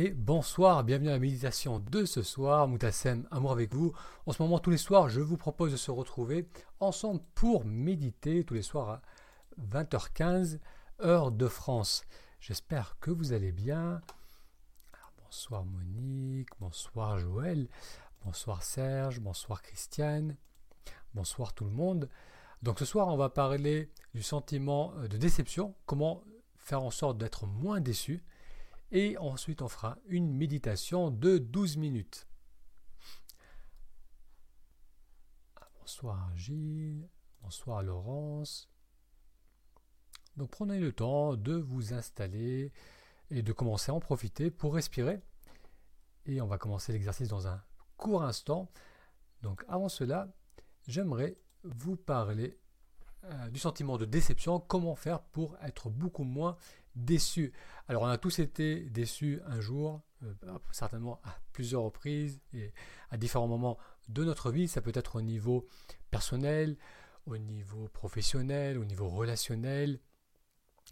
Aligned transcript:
et 0.00 0.12
bonsoir, 0.12 0.84
bienvenue 0.84 1.08
à 1.08 1.14
la 1.14 1.18
méditation 1.18 1.80
de 1.80 2.04
ce 2.04 2.22
soir, 2.22 2.68
Moutassem, 2.68 3.26
amour 3.32 3.50
avec 3.50 3.74
vous. 3.74 3.92
En 4.26 4.32
ce 4.32 4.40
moment, 4.40 4.60
tous 4.60 4.70
les 4.70 4.76
soirs, 4.76 5.08
je 5.08 5.20
vous 5.20 5.36
propose 5.36 5.72
de 5.72 5.76
se 5.76 5.90
retrouver 5.90 6.46
ensemble 6.78 7.20
pour 7.34 7.64
méditer 7.64 8.44
tous 8.44 8.54
les 8.54 8.62
soirs 8.62 8.90
à 8.90 9.02
20h15, 9.60 10.60
heure 11.02 11.32
de 11.32 11.48
France. 11.48 12.04
J'espère 12.38 12.96
que 13.00 13.10
vous 13.10 13.32
allez 13.32 13.50
bien. 13.50 14.00
bonsoir 15.24 15.64
Monique, 15.64 16.50
bonsoir 16.60 17.18
Joël, 17.18 17.66
bonsoir 18.24 18.62
Serge, 18.62 19.18
bonsoir 19.18 19.62
Christiane, 19.62 20.36
bonsoir 21.12 21.54
tout 21.54 21.64
le 21.64 21.72
monde. 21.72 22.08
Donc 22.62 22.78
ce 22.78 22.84
soir, 22.84 23.08
on 23.08 23.16
va 23.16 23.30
parler 23.30 23.90
du 24.14 24.22
sentiment 24.22 24.92
de 25.10 25.16
déception, 25.16 25.74
comment 25.86 26.22
faire 26.56 26.84
en 26.84 26.92
sorte 26.92 27.18
d'être 27.18 27.48
moins 27.48 27.80
déçu. 27.80 28.22
Et 28.90 29.18
ensuite, 29.18 29.60
on 29.60 29.68
fera 29.68 29.98
une 30.06 30.32
méditation 30.32 31.10
de 31.10 31.36
12 31.36 31.76
minutes. 31.76 32.26
Ah, 35.56 35.68
bonsoir 35.78 36.34
Gilles, 36.34 37.06
bonsoir 37.42 37.82
Laurence. 37.82 38.70
Donc 40.36 40.50
prenez 40.50 40.78
le 40.78 40.92
temps 40.92 41.36
de 41.36 41.54
vous 41.54 41.92
installer 41.92 42.72
et 43.30 43.42
de 43.42 43.52
commencer 43.52 43.90
à 43.90 43.94
en 43.94 44.00
profiter 44.00 44.50
pour 44.50 44.74
respirer. 44.74 45.20
Et 46.24 46.40
on 46.40 46.46
va 46.46 46.56
commencer 46.56 46.92
l'exercice 46.92 47.28
dans 47.28 47.46
un 47.46 47.62
court 47.98 48.22
instant. 48.22 48.70
Donc 49.42 49.64
avant 49.68 49.90
cela, 49.90 50.32
j'aimerais 50.86 51.36
vous 51.62 51.96
parler 51.96 52.58
euh, 53.24 53.48
du 53.50 53.58
sentiment 53.58 53.98
de 53.98 54.06
déception, 54.06 54.60
comment 54.60 54.94
faire 54.94 55.20
pour 55.20 55.56
être 55.62 55.90
beaucoup 55.90 56.24
moins 56.24 56.56
déçu. 56.98 57.52
Alors 57.88 58.02
on 58.02 58.06
a 58.06 58.18
tous 58.18 58.38
été 58.38 58.80
déçus 58.90 59.40
un 59.46 59.60
jour, 59.60 60.02
euh, 60.22 60.34
certainement 60.72 61.20
à 61.24 61.38
plusieurs 61.52 61.82
reprises 61.82 62.40
et 62.52 62.72
à 63.10 63.16
différents 63.16 63.48
moments 63.48 63.78
de 64.08 64.24
notre 64.24 64.50
vie. 64.50 64.68
Ça 64.68 64.82
peut 64.82 64.92
être 64.94 65.16
au 65.16 65.22
niveau 65.22 65.66
personnel, 66.10 66.76
au 67.26 67.38
niveau 67.38 67.88
professionnel, 67.88 68.78
au 68.78 68.84
niveau 68.84 69.08
relationnel. 69.08 70.00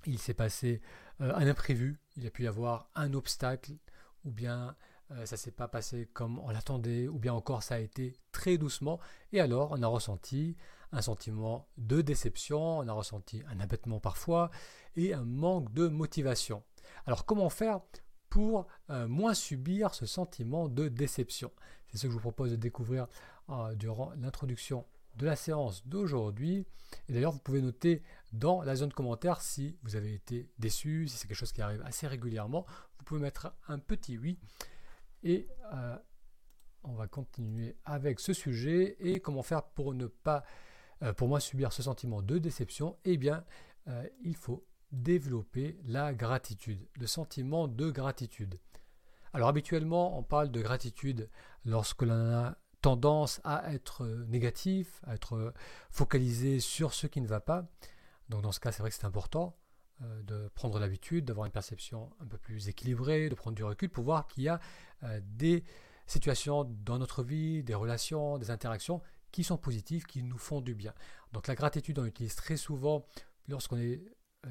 Il 0.06 0.18
s'est 0.18 0.34
passé 0.34 0.80
euh, 1.20 1.34
un 1.34 1.46
imprévu, 1.46 1.98
il 2.16 2.26
a 2.26 2.30
pu 2.30 2.44
y 2.44 2.46
avoir 2.46 2.90
un 2.94 3.12
obstacle, 3.14 3.72
ou 4.24 4.30
bien 4.30 4.76
ça 5.24 5.36
s'est 5.36 5.52
pas 5.52 5.68
passé 5.68 6.08
comme 6.12 6.38
on 6.40 6.50
l'attendait, 6.50 7.08
ou 7.08 7.18
bien 7.18 7.34
encore 7.34 7.62
ça 7.62 7.76
a 7.76 7.78
été 7.78 8.16
très 8.32 8.58
doucement, 8.58 8.98
et 9.32 9.40
alors 9.40 9.72
on 9.72 9.82
a 9.82 9.86
ressenti 9.86 10.56
un 10.92 11.02
sentiment 11.02 11.68
de 11.78 12.00
déception, 12.00 12.78
on 12.78 12.88
a 12.88 12.92
ressenti 12.92 13.42
un 13.48 13.60
abattement 13.60 14.00
parfois 14.00 14.50
et 14.96 15.14
un 15.14 15.24
manque 15.24 15.72
de 15.72 15.88
motivation. 15.88 16.62
Alors 17.06 17.24
comment 17.24 17.50
faire 17.50 17.80
pour 18.30 18.66
euh, 18.90 19.06
moins 19.08 19.34
subir 19.34 19.94
ce 19.94 20.06
sentiment 20.06 20.68
de 20.68 20.88
déception? 20.88 21.52
C'est 21.88 21.98
ce 21.98 22.02
que 22.04 22.08
je 22.10 22.14
vous 22.14 22.20
propose 22.20 22.50
de 22.50 22.56
découvrir 22.56 23.06
euh, 23.50 23.74
durant 23.74 24.12
l'introduction 24.16 24.86
de 25.16 25.26
la 25.26 25.36
séance 25.36 25.86
d'aujourd'hui. 25.86 26.66
Et 27.08 27.12
d'ailleurs, 27.12 27.32
vous 27.32 27.38
pouvez 27.38 27.62
noter 27.62 28.02
dans 28.32 28.62
la 28.62 28.76
zone 28.76 28.92
commentaire 28.92 29.40
si 29.40 29.76
vous 29.82 29.96
avez 29.96 30.14
été 30.14 30.50
déçu, 30.58 31.08
si 31.08 31.16
c'est 31.16 31.26
quelque 31.26 31.36
chose 31.36 31.52
qui 31.52 31.62
arrive 31.62 31.82
assez 31.84 32.06
régulièrement. 32.06 32.66
Vous 32.98 33.04
pouvez 33.04 33.20
mettre 33.20 33.54
un 33.68 33.78
petit 33.78 34.18
oui. 34.18 34.38
Et 35.26 35.48
euh, 35.72 35.96
on 36.84 36.94
va 36.94 37.08
continuer 37.08 37.76
avec 37.84 38.20
ce 38.20 38.32
sujet 38.32 38.96
et 39.00 39.18
comment 39.18 39.42
faire 39.42 39.64
pour 39.64 39.92
ne 39.92 40.06
pas 40.06 40.44
euh, 41.02 41.12
pour 41.12 41.26
moi 41.26 41.40
subir 41.40 41.72
ce 41.72 41.82
sentiment 41.82 42.22
de 42.22 42.38
déception, 42.38 42.96
eh 43.04 43.16
bien, 43.16 43.44
euh, 43.88 44.08
il 44.22 44.36
faut 44.36 44.64
développer 44.92 45.80
la 45.84 46.14
gratitude, 46.14 46.86
le 46.94 47.08
sentiment 47.08 47.66
de 47.66 47.90
gratitude. 47.90 48.60
Alors 49.32 49.48
habituellement, 49.48 50.16
on 50.16 50.22
parle 50.22 50.52
de 50.52 50.62
gratitude 50.62 51.28
lorsque 51.64 52.02
l'on 52.02 52.32
a 52.32 52.56
tendance 52.80 53.40
à 53.42 53.74
être 53.74 54.06
négatif, 54.28 55.00
à 55.08 55.14
être 55.14 55.52
focalisé 55.90 56.60
sur 56.60 56.94
ce 56.94 57.08
qui 57.08 57.20
ne 57.20 57.26
va 57.26 57.40
pas. 57.40 57.66
Donc 58.28 58.42
dans 58.42 58.52
ce 58.52 58.60
cas, 58.60 58.70
c'est 58.70 58.80
vrai 58.80 58.90
que 58.90 58.96
c'est 58.96 59.06
important 59.06 59.56
de 60.00 60.48
prendre 60.54 60.78
l'habitude, 60.78 61.24
d'avoir 61.24 61.46
une 61.46 61.52
perception 61.52 62.10
un 62.20 62.26
peu 62.26 62.38
plus 62.38 62.68
équilibrée, 62.68 63.28
de 63.28 63.34
prendre 63.34 63.56
du 63.56 63.64
recul 63.64 63.88
pour 63.88 64.04
voir 64.04 64.26
qu'il 64.26 64.44
y 64.44 64.48
a 64.48 64.60
des 65.22 65.64
situations 66.06 66.64
dans 66.84 66.98
notre 66.98 67.22
vie, 67.22 67.62
des 67.62 67.74
relations, 67.74 68.38
des 68.38 68.50
interactions 68.50 69.02
qui 69.32 69.44
sont 69.44 69.56
positifs, 69.56 70.06
qui 70.06 70.22
nous 70.22 70.38
font 70.38 70.60
du 70.60 70.74
bien. 70.74 70.94
Donc 71.32 71.46
la 71.46 71.54
gratitude, 71.54 71.98
on 71.98 72.02
l'utilise 72.02 72.34
très 72.34 72.56
souvent 72.56 73.06
lorsqu'on 73.48 73.78
est 73.78 74.02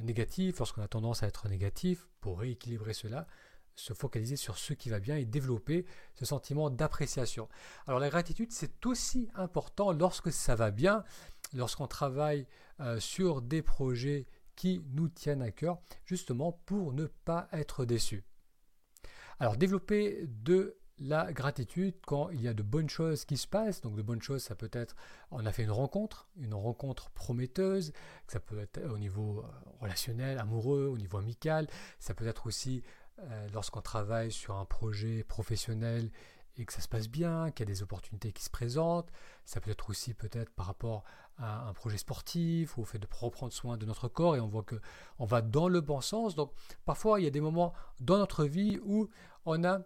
négatif, 0.03 0.59
lorsqu'on 0.59 0.81
a 0.81 0.88
tendance 0.88 1.23
à 1.23 1.28
être 1.28 1.47
négatif, 1.47 2.07
pour 2.22 2.39
rééquilibrer 2.39 2.94
cela, 2.94 3.27
se 3.75 3.94
focaliser 3.94 4.35
sur 4.35 4.57
ce 4.57 4.73
qui 4.73 4.89
va 4.89 5.00
bien 5.00 5.17
et 5.17 5.25
développer 5.25 5.85
ce 6.16 6.25
sentiment 6.25 6.69
d'appréciation. 6.69 7.50
Alors 7.88 8.00
la 8.00 8.09
gratitude, 8.09 8.51
c'est 8.51 8.85
aussi 8.85 9.29
important 9.35 9.91
lorsque 9.91 10.31
ça 10.31 10.56
va 10.56 10.72
bien, 10.72 11.03
lorsqu'on 11.53 11.88
travaille 11.88 12.47
euh, 12.79 13.00
sur 13.00 13.41
des 13.41 13.62
projets 13.62 14.27
qui 14.55 14.83
nous 14.93 15.09
tiennent 15.09 15.41
à 15.41 15.51
cœur, 15.51 15.81
justement 16.05 16.51
pour 16.66 16.93
ne 16.93 17.05
pas 17.05 17.47
être 17.51 17.85
déçu. 17.85 18.23
Alors 19.39 19.57
développer 19.57 20.25
de 20.27 20.77
la 20.99 21.33
gratitude 21.33 21.95
quand 22.05 22.29
il 22.29 22.41
y 22.41 22.47
a 22.47 22.53
de 22.53 22.63
bonnes 22.63 22.89
choses 22.89 23.25
qui 23.25 23.38
se 23.38 23.47
passent. 23.47 23.81
Donc 23.81 23.95
de 23.95 24.01
bonnes 24.01 24.21
choses, 24.21 24.44
ça 24.44 24.55
peut 24.55 24.69
être, 24.71 24.95
on 25.31 25.45
a 25.45 25.51
fait 25.51 25.63
une 25.63 25.71
rencontre, 25.71 26.29
une 26.38 26.53
rencontre 26.53 27.09
prometteuse, 27.11 27.91
ça 28.27 28.39
peut 28.39 28.59
être 28.59 28.81
au 28.89 28.97
niveau 28.97 29.39
euh, 29.39 29.47
relationnel, 29.81 30.39
amoureux, 30.39 30.88
au 30.88 30.97
niveau 30.97 31.17
amical, 31.17 31.67
ça 31.99 32.13
peut 32.13 32.27
être 32.27 32.47
aussi 32.47 32.83
euh, 33.19 33.47
lorsqu'on 33.53 33.81
travaille 33.81 34.31
sur 34.31 34.55
un 34.55 34.65
projet 34.65 35.23
professionnel 35.23 36.11
et 36.57 36.66
que 36.66 36.73
ça 36.73 36.81
se 36.81 36.88
passe 36.88 37.07
bien, 37.07 37.51
qu'il 37.51 37.67
y 37.67 37.69
a 37.69 37.73
des 37.73 37.83
opportunités 37.83 38.31
qui 38.31 38.43
se 38.43 38.49
présentent. 38.49 39.11
Ça 39.45 39.59
peut 39.59 39.71
être 39.71 39.89
aussi 39.89 40.13
peut-être 40.13 40.51
par 40.51 40.67
rapport 40.67 41.03
à 41.38 41.67
un 41.67 41.73
projet 41.73 41.97
sportif 41.97 42.77
ou 42.77 42.81
au 42.81 42.85
fait 42.85 42.99
de 42.99 43.07
reprendre 43.11 43.51
soin 43.51 43.77
de 43.77 43.85
notre 43.85 44.07
corps 44.07 44.35
et 44.35 44.39
on 44.39 44.47
voit 44.47 44.63
que 44.63 44.79
on 45.19 45.25
va 45.25 45.41
dans 45.41 45.67
le 45.67 45.81
bon 45.81 46.01
sens. 46.01 46.35
Donc 46.35 46.53
parfois 46.85 47.19
il 47.19 47.23
y 47.23 47.27
a 47.27 47.31
des 47.31 47.41
moments 47.41 47.73
dans 47.99 48.17
notre 48.17 48.45
vie 48.45 48.79
où 48.83 49.09
on 49.45 49.63
a 49.63 49.81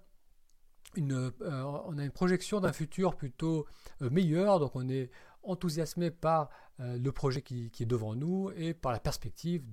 une, 0.95 1.31
euh, 1.41 1.63
on 1.85 1.97
a 1.97 2.03
une 2.03 2.11
projection 2.11 2.59
d'un 2.59 2.73
futur 2.73 3.15
plutôt 3.15 3.67
euh, 4.01 4.09
meilleur, 4.09 4.59
donc 4.59 4.75
on 4.75 4.87
est 4.89 5.11
enthousiasmé 5.43 6.11
par 6.11 6.49
euh, 6.79 6.97
le 6.97 7.11
projet 7.11 7.41
qui, 7.41 7.71
est 7.79 7.85
devant 7.85 8.15
nous 8.15 8.51
et 8.55 8.73
par 8.73 8.91
la 8.91 8.99
perspective 8.99 9.63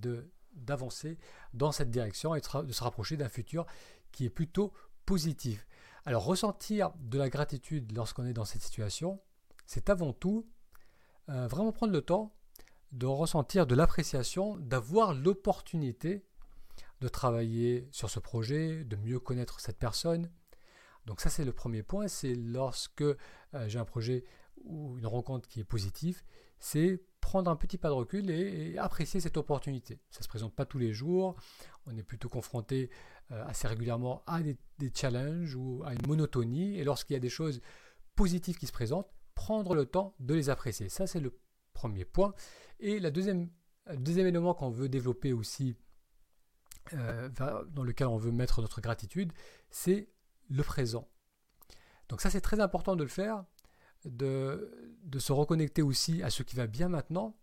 d'avancer 0.55 1.19
dans 1.55 1.73
cette 1.73 1.91
direction 1.91 2.35
et 2.35 2.41
de 2.41 2.73
se 2.73 2.83
rapprocher 2.83 3.17
d'un 3.17 3.29
futur 3.29 3.67
qui 4.13 4.25
est 4.25 4.31
plutôt 4.31 4.73
positif. 5.05 5.67
Alors 6.07 6.25
ressentir 6.25 6.93
de 7.01 7.19
la 7.19 7.29
gratitude 7.29 7.93
lorsqu'on 7.95 8.25
est 8.25 8.33
dans 8.33 8.45
cette 8.45 8.63
situation, 8.63 9.21
c'est 9.67 9.91
avant 9.91 10.13
tout 10.13 10.49
vraiment 11.27 11.73
prendre 11.73 11.93
le 11.93 12.01
temps 12.01 12.33
de 12.93 13.07
ressentir 13.07 13.67
de 13.67 13.75
l'appréciation, 13.75 14.57
d'avoir 14.57 15.13
l'opportunité 15.13 16.25
de 17.01 17.09
travailler 17.09 17.89
sur 17.91 18.09
ce 18.09 18.21
projet, 18.21 18.85
de 18.85 18.97
mieux 18.97 19.19
connaître 19.19 19.61
cette 19.61 19.79
personne, 19.79 20.31
donc 21.05 21.21
ça 21.21 21.31
c'est 21.31 21.45
le 21.45 21.53
premier 21.53 21.83
point, 21.83 22.09
c'est 22.09 22.35
lorsque 22.35 23.03
euh, 23.03 23.17
j'ai 23.67 23.79
un 23.79 23.85
projet 23.85 24.25
ou 24.65 24.99
une 24.99 25.07
rencontre 25.07 25.49
qui 25.49 25.61
est 25.61 25.65
positive, 25.65 26.23
c'est 26.59 27.03
prendre 27.27 27.51
un 27.51 27.57
petit 27.57 27.77
pas 27.77 27.89
de 27.89 27.95
recul 27.95 28.31
et, 28.31 28.79
apprécier 28.79 29.19
cette 29.19 29.37
opportunité. 29.37 29.99
Ça 30.11 30.21
ne 30.21 30.23
se 30.23 30.29
présente 30.29 30.55
pas 30.55 30.65
tous 30.65 30.79
les 30.79 30.93
jours, 30.93 31.35
on 31.87 31.97
est 31.99 32.05
plutôt 32.05 32.29
confronté 32.29 32.89
euh, 33.33 33.45
assez 33.49 33.67
régulièrement 33.67 34.23
à 34.29 34.43
des, 34.43 34.57
challenges 34.95 35.57
ou 35.57 35.83
à 35.85 35.93
une 35.93 36.07
monotonie, 36.07 36.79
et 36.79 36.85
lorsqu'il 36.85 37.15
y 37.15 37.17
a 37.17 37.21
des 37.21 37.29
choses 37.29 37.61
positives 38.15 38.57
qui 38.59 38.69
se 38.69 38.73
présentent, 38.73 39.11
prendre 39.35 39.75
le 39.75 39.87
temps 39.87 40.15
de 40.21 40.35
les 40.35 40.51
apprécier. 40.51 40.89
Ça 40.89 41.09
c'est 41.09 41.19
le 41.19 41.37
premier 41.73 42.05
point. 42.05 42.33
Et 42.79 43.01
la 43.01 43.11
deuxième, 43.11 43.51
le 43.89 43.97
deuxième 43.97 44.29
élément 44.29 44.55
qu'on 44.55 44.71
veut 44.71 44.89
développer 44.89 45.33
aussi, 45.33 45.75
euh, 46.93 47.29
dans 47.73 47.83
lequel 47.83 48.07
on 48.07 48.19
veut 48.19 48.31
mettre 48.31 48.61
notre 48.61 48.81
gratitude, 48.81 49.33
c'est 49.69 50.09
le 50.49 50.63
présent. 50.63 51.09
Donc 52.09 52.21
ça 52.21 52.31
c'est 52.31 52.41
très 52.41 52.61
important 52.61 52.95
de 52.95 53.03
le 53.03 53.11
faire, 53.11 53.45
de, 54.07 55.19
se 55.19 55.33
reconnecter 55.33 55.83
aussi 55.83 56.23
à 56.23 56.31
ce 56.31 56.43
qui 56.43 56.57
va 56.57 56.67
bien 56.67 56.89
maintenant, 56.89 57.37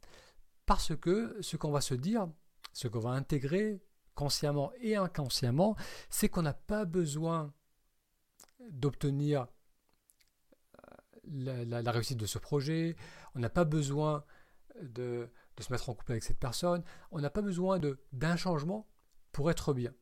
parce 0.65 0.95
que 0.95 1.38
ce 1.42 1.57
qu'on 1.57 1.71
va 1.71 1.81
se 1.81 1.94
dire, 1.94 2.27
ce 2.71 2.88
qu'on 2.88 3.00
va 3.00 3.12
intégrer 3.12 3.81
consciemment 4.15 4.71
et 4.80 4.95
inconsciemment, 4.95 5.75
c'est 6.10 6.30
qu'on 6.30 6.44
n'a 6.44 6.54
pas 6.54 6.86
besoin 6.86 7.54
d'obtenir 8.69 9.48
euh, 11.30 11.65
la, 11.65 11.92
réussite 11.92 12.18
de 12.18 12.25
ce 12.25 12.38
projet, 12.38 12.95
on 13.36 13.39
n'a 13.39 13.50
pas 13.50 13.66
besoin 13.66 14.24
de, 14.81 15.30
de, 15.57 15.63
se 15.63 15.71
mettre 15.71 15.89
en 15.89 15.95
couple 15.95 16.13
avec 16.13 16.24
cette 16.24 16.39
personne, 16.39 16.83
on 17.12 17.19
n'a 17.19 17.30
pas 17.30 17.42
besoin 17.42 17.80
d'un 18.12 18.36
changement 18.36 18.88
pour 19.31 19.50
être 19.50 19.74
bien. 19.74 19.94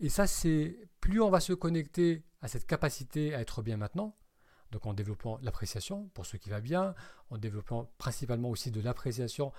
Et 0.00 0.08
ça, 0.08 0.26
c'est 0.26 0.88
plus 1.00 1.20
on 1.20 1.30
va 1.30 1.40
se 1.40 1.52
connecter 1.52 2.24
à 2.40 2.48
cette 2.48 2.66
capacité 2.66 3.34
à 3.34 3.40
être 3.40 3.62
bien 3.62 3.76
maintenant, 3.76 4.16
donc 4.72 4.86
en 4.86 4.94
développant 4.94 5.38
l'appréciation 5.42 6.08
pour 6.14 6.26
ce 6.26 6.36
qui 6.36 6.50
va 6.50 6.60
bien, 6.60 6.94
en 7.30 7.38
développant 7.38 7.90
principalement 7.98 8.50
aussi 8.50 8.70
de 8.70 8.80
l'appréciation 8.80 9.52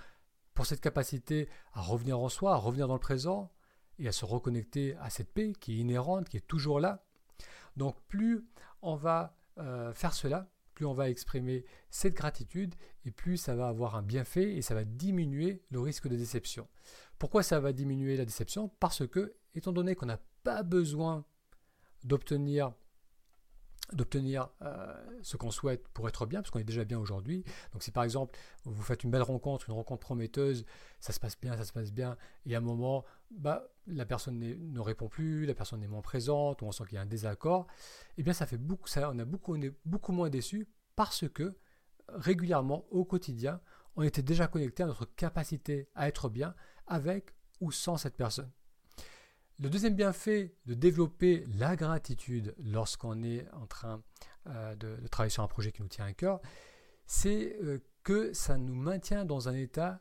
pour 0.54 0.66
cette 0.66 0.80
capacité 0.80 1.48
à 1.72 1.80
revenir 1.80 2.18
en 2.18 2.28
soi, 2.28 2.54
à 2.54 2.56
revenir 2.56 2.88
dans 2.88 2.94
le 2.94 3.00
présent, 3.00 3.50
et 3.98 4.08
à 4.08 4.12
se 4.12 4.24
reconnecter 4.24 4.96
à 4.96 5.10
cette 5.10 5.32
paix 5.32 5.52
qui 5.58 5.74
est 5.74 5.76
inhérente, 5.78 6.28
qui 6.28 6.36
est 6.36 6.46
toujours 6.46 6.80
là. 6.80 7.04
Donc 7.76 7.96
plus 8.06 8.46
on 8.82 8.94
va 8.94 9.36
euh, 9.58 9.92
faire 9.92 10.14
cela, 10.14 10.48
plus 10.74 10.86
on 10.86 10.92
va 10.92 11.10
exprimer 11.10 11.64
cette 11.90 12.14
gratitude 12.14 12.74
et 13.04 13.10
plus 13.10 13.36
ça 13.36 13.54
va 13.54 13.68
avoir 13.68 13.96
un 13.96 14.02
bienfait 14.02 14.54
et 14.54 14.62
ça 14.62 14.74
va 14.74 14.84
diminuer 14.84 15.62
le 15.70 15.80
risque 15.80 16.08
de 16.08 16.16
déception. 16.16 16.68
Pourquoi 17.18 17.42
ça 17.42 17.58
va 17.58 17.72
diminuer 17.72 18.16
la 18.16 18.24
déception? 18.24 18.68
Parce 18.78 19.06
que, 19.06 19.34
étant 19.54 19.72
donné 19.72 19.96
qu'on 19.96 20.06
n'a 20.06 20.20
pas 20.44 20.62
besoin 20.62 21.24
d'obtenir 22.04 22.72
d'obtenir 23.92 24.50
euh, 24.62 24.94
ce 25.22 25.36
qu'on 25.36 25.50
souhaite 25.50 25.88
pour 25.88 26.08
être 26.08 26.26
bien, 26.26 26.40
parce 26.40 26.50
qu'on 26.50 26.58
est 26.58 26.64
déjà 26.64 26.84
bien 26.84 26.98
aujourd'hui. 26.98 27.44
Donc 27.72 27.82
si 27.82 27.90
par 27.90 28.04
exemple 28.04 28.38
vous 28.64 28.82
faites 28.82 29.04
une 29.04 29.10
belle 29.10 29.22
rencontre, 29.22 29.68
une 29.68 29.74
rencontre 29.74 30.00
prometteuse, 30.00 30.64
ça 31.00 31.12
se 31.12 31.20
passe 31.20 31.38
bien, 31.40 31.56
ça 31.56 31.64
se 31.64 31.72
passe 31.72 31.92
bien, 31.92 32.16
et 32.46 32.54
à 32.54 32.58
un 32.58 32.62
moment, 32.62 33.04
bah, 33.30 33.68
la 33.86 34.04
personne 34.04 34.38
ne 34.38 34.80
répond 34.80 35.08
plus, 35.08 35.46
la 35.46 35.54
personne 35.54 35.82
est 35.82 35.88
moins 35.88 36.02
présente, 36.02 36.62
ou 36.62 36.66
on 36.66 36.72
sent 36.72 36.84
qu'il 36.84 36.96
y 36.96 36.98
a 36.98 37.02
un 37.02 37.06
désaccord, 37.06 37.66
eh 38.16 38.22
bien 38.22 38.32
ça 38.32 38.46
fait 38.46 38.58
beaucoup, 38.58 38.88
ça, 38.88 39.10
on, 39.10 39.18
a 39.18 39.24
beaucoup, 39.24 39.56
est 39.56 39.74
beaucoup 39.84 40.12
moins 40.12 40.30
déçu 40.30 40.68
parce 40.96 41.28
que 41.28 41.56
régulièrement, 42.08 42.86
au 42.90 43.04
quotidien, 43.04 43.60
on 43.96 44.02
était 44.02 44.22
déjà 44.22 44.46
connecté 44.46 44.82
à 44.82 44.86
notre 44.86 45.06
capacité 45.14 45.88
à 45.94 46.08
être 46.08 46.28
bien 46.28 46.54
avec 46.86 47.34
ou 47.60 47.72
sans 47.72 47.96
cette 47.96 48.16
personne. 48.16 48.50
Le 49.60 49.68
deuxième 49.68 49.96
bienfait 49.96 50.54
de 50.66 50.74
développer 50.74 51.44
la 51.56 51.74
gratitude 51.74 52.54
lorsqu'on 52.58 53.24
est 53.24 53.44
en 53.54 53.66
train 53.66 54.04
euh, 54.46 54.76
de, 54.76 55.04
travailler 55.08 55.32
sur 55.32 55.42
un 55.42 55.48
projet 55.48 55.72
qui 55.72 55.82
nous 55.82 55.88
tient 55.88 56.04
à 56.04 56.12
cœur, 56.12 56.40
c'est 57.06 57.56
euh, 57.64 57.82
que 58.04 58.32
ça 58.32 58.56
nous 58.56 58.76
maintient 58.76 59.24
dans 59.24 59.48
un 59.48 59.54
état, 59.54 60.00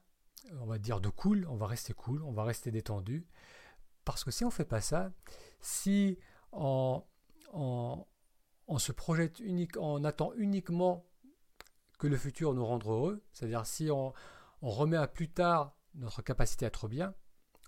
on 0.60 0.68
va 0.68 0.78
dire, 0.78 1.02
de 1.02 1.10
cool, 1.10 1.48
on 1.50 1.56
va 1.56 1.66
rester 1.66 1.94
cool, 1.94 2.22
on 2.22 2.34
va 2.34 2.44
rester 2.44 2.70
détendu. 2.70 3.26
Parce 4.06 4.24
que 4.24 4.30
si 4.30 4.44
on 4.44 4.50
ne 4.50 4.54
fait 4.54 4.64
pas 4.64 4.80
ça, 4.80 5.12
si 5.60 6.20
on, 6.52 7.04
se 8.78 8.92
projette 8.92 9.40
unique, 9.40 9.76
on 9.80 10.04
attend 10.04 10.34
uniquement 10.36 11.04
que 11.98 12.06
le 12.06 12.16
futur 12.16 12.54
nous 12.54 12.64
rende 12.64 12.84
heureux, 12.86 13.24
c'est-à-dire 13.34 13.66
si 13.66 13.90
on, 13.90 14.14
on 14.62 14.70
remet 14.70 14.98
à 14.98 15.08
plus 15.08 15.32
tard 15.32 15.76
notre 15.96 16.22
capacité 16.22 16.66
à 16.66 16.68
être 16.68 16.88
bien, 16.88 17.16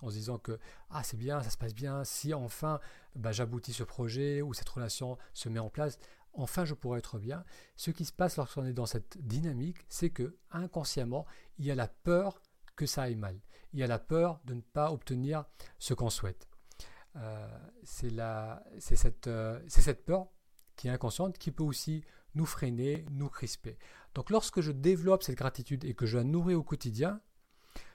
en 0.01 0.09
se 0.09 0.15
disant 0.15 0.37
que 0.37 0.59
ah 0.89 1.03
c'est 1.03 1.17
bien, 1.17 1.41
ça 1.41 1.49
se 1.49 1.57
passe 1.57 1.73
bien, 1.73 2.03
si 2.03 2.33
enfin 2.33 2.79
bah, 3.15 3.31
j'aboutis 3.31 3.73
ce 3.73 3.83
projet 3.83 4.41
ou 4.41 4.53
cette 4.53 4.69
relation 4.69 5.17
se 5.33 5.49
met 5.49 5.59
en 5.59 5.69
place, 5.69 5.97
enfin 6.33 6.65
je 6.65 6.73
pourrai 6.73 6.99
être 6.99 7.19
bien. 7.19 7.43
Ce 7.75 7.91
qui 7.91 8.05
se 8.05 8.13
passe 8.13 8.37
lorsqu'on 8.37 8.65
est 8.65 8.73
dans 8.73 8.85
cette 8.85 9.17
dynamique, 9.25 9.85
c'est 9.89 10.09
que 10.09 10.37
inconsciemment, 10.51 11.25
il 11.57 11.65
y 11.65 11.71
a 11.71 11.75
la 11.75 11.87
peur 11.87 12.41
que 12.75 12.85
ça 12.85 13.03
aille 13.03 13.15
mal. 13.15 13.39
Il 13.73 13.79
y 13.79 13.83
a 13.83 13.87
la 13.87 13.99
peur 13.99 14.39
de 14.45 14.53
ne 14.53 14.61
pas 14.61 14.91
obtenir 14.91 15.45
ce 15.77 15.93
qu'on 15.93 16.09
souhaite. 16.09 16.47
Euh, 17.15 17.47
c'est 17.83 18.95
cette, 18.95 19.27
euh, 19.27 19.59
cette 19.67 20.05
peur 20.05 20.27
qui 20.75 20.87
est 20.87 20.91
inconsciente 20.91 21.37
qui 21.37 21.51
peut 21.51 21.63
aussi 21.63 22.03
nous 22.35 22.45
freiner, 22.45 23.05
nous 23.11 23.29
crisper. 23.29 23.77
Donc 24.15 24.29
lorsque 24.29 24.61
je 24.61 24.71
développe 24.71 25.23
cette 25.23 25.37
gratitude 25.37 25.83
et 25.83 25.93
que 25.93 26.05
je 26.05 26.17
la 26.17 26.23
nourris 26.23 26.55
au 26.55 26.63
quotidien, 26.63 27.21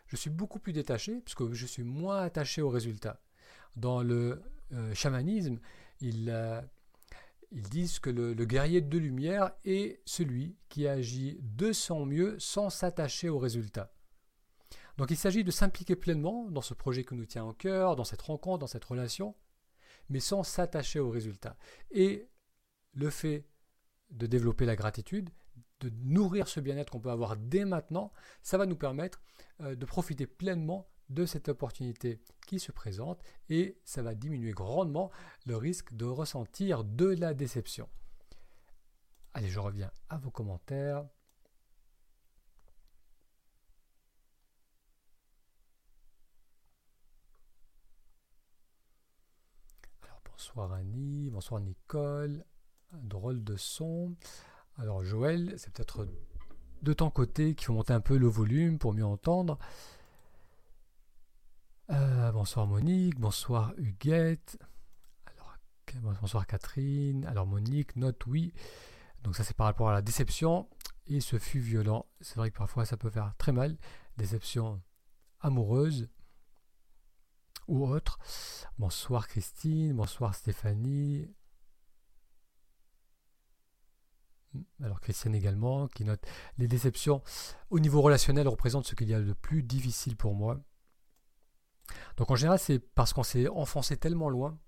je 0.06 0.16
suis 0.16 0.30
beaucoup 0.30 0.58
plus 0.58 0.72
détaché, 0.72 1.20
puisque 1.20 1.52
je 1.52 1.66
suis 1.66 1.82
moins 1.82 2.22
attaché 2.22 2.62
au 2.62 2.68
résultat. 2.68 3.20
Dans 3.76 4.02
le 4.02 4.42
euh, 4.72 4.94
chamanisme, 4.94 5.58
euh, 6.02 6.62
ils, 7.50 7.62
disent 7.62 7.98
que 7.98 8.10
le, 8.10 8.34
guerrier 8.44 8.80
de 8.80 8.98
lumière 8.98 9.52
est 9.64 10.00
celui 10.04 10.56
qui 10.68 10.86
agit 10.86 11.38
de 11.42 11.72
son 11.72 12.06
mieux 12.06 12.38
sans 12.38 12.70
s'attacher 12.70 13.28
au 13.28 13.38
résultat. 13.38 13.92
Donc 14.96 15.10
il 15.10 15.16
s'agit 15.16 15.42
de 15.42 15.50
s'impliquer 15.50 15.96
pleinement 15.96 16.48
dans 16.50 16.62
ce 16.62 16.74
projet 16.74 17.04
qui 17.04 17.14
nous 17.14 17.26
tient 17.26 17.44
au 17.44 17.52
cœur, 17.52 17.96
dans 17.96 18.04
cette 18.04 18.22
rencontre, 18.22 18.60
dans 18.60 18.66
cette 18.66 18.84
relation, 18.84 19.34
mais 20.08 20.20
sans 20.20 20.42
s'attacher 20.42 21.00
au 21.00 21.10
résultat. 21.10 21.56
Et 21.90 22.28
le 22.92 23.10
fait 23.10 23.44
de 24.10 24.26
développer 24.26 24.66
la 24.66 24.76
gratitude, 24.76 25.30
de 25.88 25.92
nourrir 26.02 26.48
ce 26.48 26.60
bien-être 26.60 26.90
qu'on 26.90 27.00
peut 27.00 27.10
avoir 27.10 27.36
dès 27.36 27.64
maintenant, 27.64 28.12
ça 28.42 28.58
va 28.58 28.66
nous 28.66 28.76
permettre 28.76 29.20
euh, 29.60 29.74
de 29.74 29.84
profiter 29.84 30.26
pleinement 30.26 30.88
de 31.10 31.26
cette 31.26 31.48
opportunité 31.48 32.20
qui 32.46 32.58
se 32.58 32.72
présente 32.72 33.22
et 33.50 33.78
ça 33.84 34.02
va 34.02 34.14
diminuer 34.14 34.52
grandement 34.52 35.10
le 35.46 35.56
risque 35.56 35.92
de 35.94 36.06
ressentir 36.06 36.84
de 36.84 37.06
la 37.06 37.34
déception. 37.34 37.88
Allez, 39.34 39.48
je 39.48 39.60
reviens 39.60 39.90
à 40.08 40.16
vos 40.16 40.30
commentaires. 40.30 41.04
Alors 50.02 50.20
bonsoir 50.24 50.72
Annie, 50.72 51.28
bonsoir 51.30 51.60
Nicole, 51.60 52.44
drôle 52.92 53.44
de 53.44 53.56
son. 53.56 54.16
Alors 54.76 55.04
Joël, 55.04 55.54
c'est 55.56 55.72
peut-être 55.72 56.08
de 56.82 56.92
ton 56.92 57.08
côté 57.08 57.54
qu'il 57.54 57.66
faut 57.66 57.74
monter 57.74 57.92
un 57.92 58.00
peu 58.00 58.16
le 58.16 58.26
volume 58.26 58.78
pour 58.78 58.92
mieux 58.92 59.04
entendre. 59.04 59.58
Euh, 61.90 62.32
bonsoir 62.32 62.66
Monique, 62.66 63.18
bonsoir 63.20 63.72
Huguette. 63.76 64.58
Alors, 65.26 65.54
bonsoir 66.20 66.46
Catherine. 66.46 67.24
Alors 67.26 67.46
Monique, 67.46 67.94
note 67.94 68.26
oui. 68.26 68.52
Donc 69.22 69.36
ça 69.36 69.44
c'est 69.44 69.56
par 69.56 69.66
rapport 69.66 69.90
à 69.90 69.92
la 69.92 70.02
déception. 70.02 70.68
Et 71.06 71.20
ce 71.20 71.38
fut 71.38 71.60
violent. 71.60 72.06
C'est 72.20 72.36
vrai 72.36 72.50
que 72.50 72.58
parfois 72.58 72.84
ça 72.84 72.96
peut 72.96 73.10
faire 73.10 73.32
très 73.38 73.52
mal. 73.52 73.76
Déception 74.16 74.82
amoureuse 75.40 76.08
ou 77.68 77.86
autre. 77.86 78.18
Bonsoir 78.78 79.28
Christine, 79.28 79.94
bonsoir 79.94 80.34
Stéphanie. 80.34 81.28
Alors 84.82 85.00
Christiane 85.00 85.34
également, 85.34 85.88
qui 85.88 86.04
note 86.04 86.24
les 86.58 86.68
déceptions 86.68 87.22
au 87.70 87.78
niveau 87.78 88.00
relationnel 88.00 88.48
représentent 88.48 88.86
ce 88.86 88.94
qu'il 88.94 89.08
y 89.08 89.14
a 89.14 89.20
de 89.20 89.32
plus 89.32 89.62
difficile 89.62 90.16
pour 90.16 90.34
moi. 90.34 90.60
Donc 92.16 92.30
en 92.30 92.36
général, 92.36 92.58
c'est 92.58 92.78
parce 92.78 93.12
qu'on 93.12 93.22
s'est 93.22 93.48
enfoncé 93.48 93.96
tellement 93.96 94.28
loin, 94.28 94.58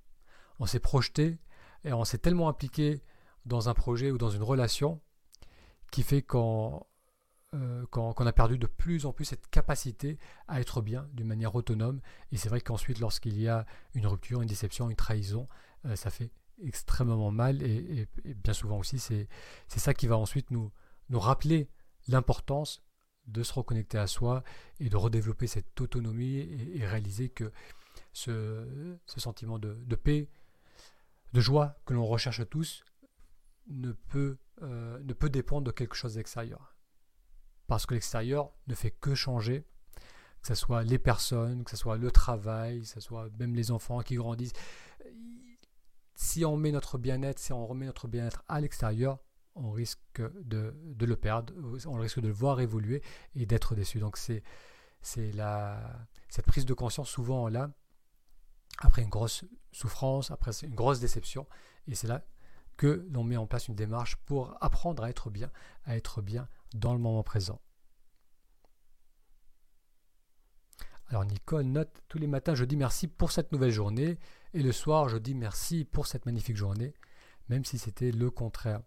on 0.59 0.67
s'est 0.67 0.81
projeté 0.81 1.39
et 1.85 1.93
on 1.93 2.05
s'est 2.05 2.19
tellement 2.19 2.49
impliqué 2.49 3.03
dans 3.45 3.69
un 3.69 3.75
projet 3.75 4.11
ou 4.11 4.19
dans 4.19 4.31
une 4.31 4.43
relation 4.43 5.01
qui 5.93 6.03
fait 6.03 6.23
qu'on 6.23 6.85
euh, 7.55 7.85
a 7.95 8.33
perdu 8.33 8.59
de 8.59 8.67
plus 8.67 9.07
en 9.07 9.13
plus 9.13 9.25
cette 9.25 9.49
capacité 9.49 10.19
à 10.49 10.61
être 10.61 10.83
bien 10.83 11.09
d'une 11.13 11.29
manière 11.29 11.55
autonome. 11.55 12.01
Et 12.33 12.37
c'est 12.37 12.49
vrai 12.49 12.61
qu'ensuite, 12.61 12.99
lorsqu'il 12.99 13.41
y 13.41 13.49
a 13.49 13.67
une 13.95 14.07
rupture, 14.07 14.43
une 14.43 14.49
déception, 14.49 14.91
une 14.91 14.97
trahison, 14.97 15.47
euh, 15.85 15.97
ça 15.97 16.11
fait 16.11 16.33
extrêmement 16.63 17.31
mal 17.31 17.63
et, 17.63 18.09
bien 18.25 18.53
souvent 18.53 18.79
aussi 18.79 18.99
c'est 18.99 19.29
ça 19.69 19.95
qui 19.95 20.07
va 20.07 20.17
ensuite 20.17 20.51
nous, 20.51 20.73
nous 21.11 21.21
rappeler 21.21 21.69
l'importance 22.09 22.83
de 23.27 23.43
se 23.43 23.53
reconnecter 23.53 23.99
à 23.99 24.07
soi 24.07 24.45
et 24.79 24.89
de 24.89 24.97
redévelopper 24.97 25.47
cette 25.47 25.81
autonomie 25.81 26.37
et, 26.37 26.87
réaliser 26.87 27.29
que 27.29 27.53
ce, 28.13 28.99
ce 29.07 29.21
sentiment 29.21 29.59
de, 29.59 29.75
de, 29.75 29.97
paix, 29.97 30.31
de 31.33 31.41
joie 31.41 31.77
que 31.85 31.93
l'on 31.93 32.07
recherche 32.07 32.49
tous 32.49 32.85
ne 33.67 33.93
peut, 33.93 34.39
euh, 34.63 35.01
ne 35.03 35.13
peut 35.13 35.29
dépendre 35.29 35.67
de 35.67 35.73
quelque 35.73 35.97
chose 35.97 36.15
d'extérieur. 36.15 36.77
Parce 37.67 37.85
que 37.85 37.95
l'extérieur 37.95 38.53
ne 38.69 38.75
fait 38.75 38.93
que 38.93 39.15
changer, 39.15 39.67
que 40.41 40.49
ce 40.49 40.55
soit 40.55 40.85
les 40.85 40.99
personnes, 40.99 41.65
que 41.65 41.71
ce 41.73 41.77
soit 41.77 41.97
le 41.97 42.13
travail, 42.13 42.83
que 42.83 42.87
ce 42.87 43.01
soit 43.01 43.29
même 43.39 43.55
les 43.55 43.73
enfants 43.73 44.01
qui 44.03 44.15
grandissent 44.15 44.53
si 46.17 46.45
on 46.45 46.57
met 46.57 46.73
notre 46.73 46.99
bien-être, 46.99 47.39
si 47.39 47.53
on 47.53 47.67
remet 47.67 47.87
notre 47.87 48.09
bien-être 48.09 48.43
à 48.49 48.61
l'extérieur, 48.61 49.19
on 49.55 49.71
risque 49.71 50.01
de, 50.17 50.75
le 50.99 51.17
perdre, 51.17 51.53
on 51.87 51.95
risque 51.95 52.21
de 52.21 52.29
le 52.29 52.33
voir 52.33 52.61
évoluer 52.61 53.03
et 53.35 53.47
d'être 53.47 53.75
déçu. 53.75 54.01
Donc 54.01 54.17
c'est 54.17 54.43
cette 55.03 56.47
prise 56.47 56.65
de 56.65 56.75
conscience 56.75 57.09
souvent 57.09 57.49
là, 57.49 57.71
après 58.79 59.03
une 59.03 59.11
grosse 59.11 59.45
souffrance, 59.73 60.31
après 60.31 60.53
une 60.63 60.75
grosse 60.75 61.01
déception, 61.01 61.47
et 61.87 61.95
c'est 61.95 62.09
là 62.09 62.25
que 62.77 63.07
l'on 63.11 63.23
met 63.23 63.37
en 63.37 63.47
place 63.47 63.69
une 63.69 63.75
démarche 63.75 64.17
pour 64.17 64.57
apprendre 64.63 65.03
à 65.05 65.11
être 65.11 65.31
bien, 65.31 65.51
à 65.85 65.97
être 65.97 66.21
bien 66.23 66.49
dans 66.75 66.93
le 66.93 66.99
moment 66.99 67.23
présent. 67.23 67.61
Alors 71.09 71.25
Nicole 71.25 71.67
note 71.67 72.03
tous 72.09 72.19
les 72.19 72.27
matins, 72.27 72.55
je 72.55 72.65
dis 72.65 72.77
merci 72.77 73.07
pour 73.07 73.33
cette 73.33 73.53
nouvelle 73.53 73.71
journée. 73.71 74.19
Et 74.57 74.63
le 74.63 74.73
soir, 74.73 75.11
je 75.11 75.19
dis 75.19 75.35
merci 75.35 75.85
pour 75.85 76.07
cette 76.07 76.25
magnifique 76.25 76.57
journée, 76.57 76.95
même 77.51 77.67
si 77.67 77.77
c'était 77.77 78.11
le 78.11 78.31
contraire. 78.31 78.81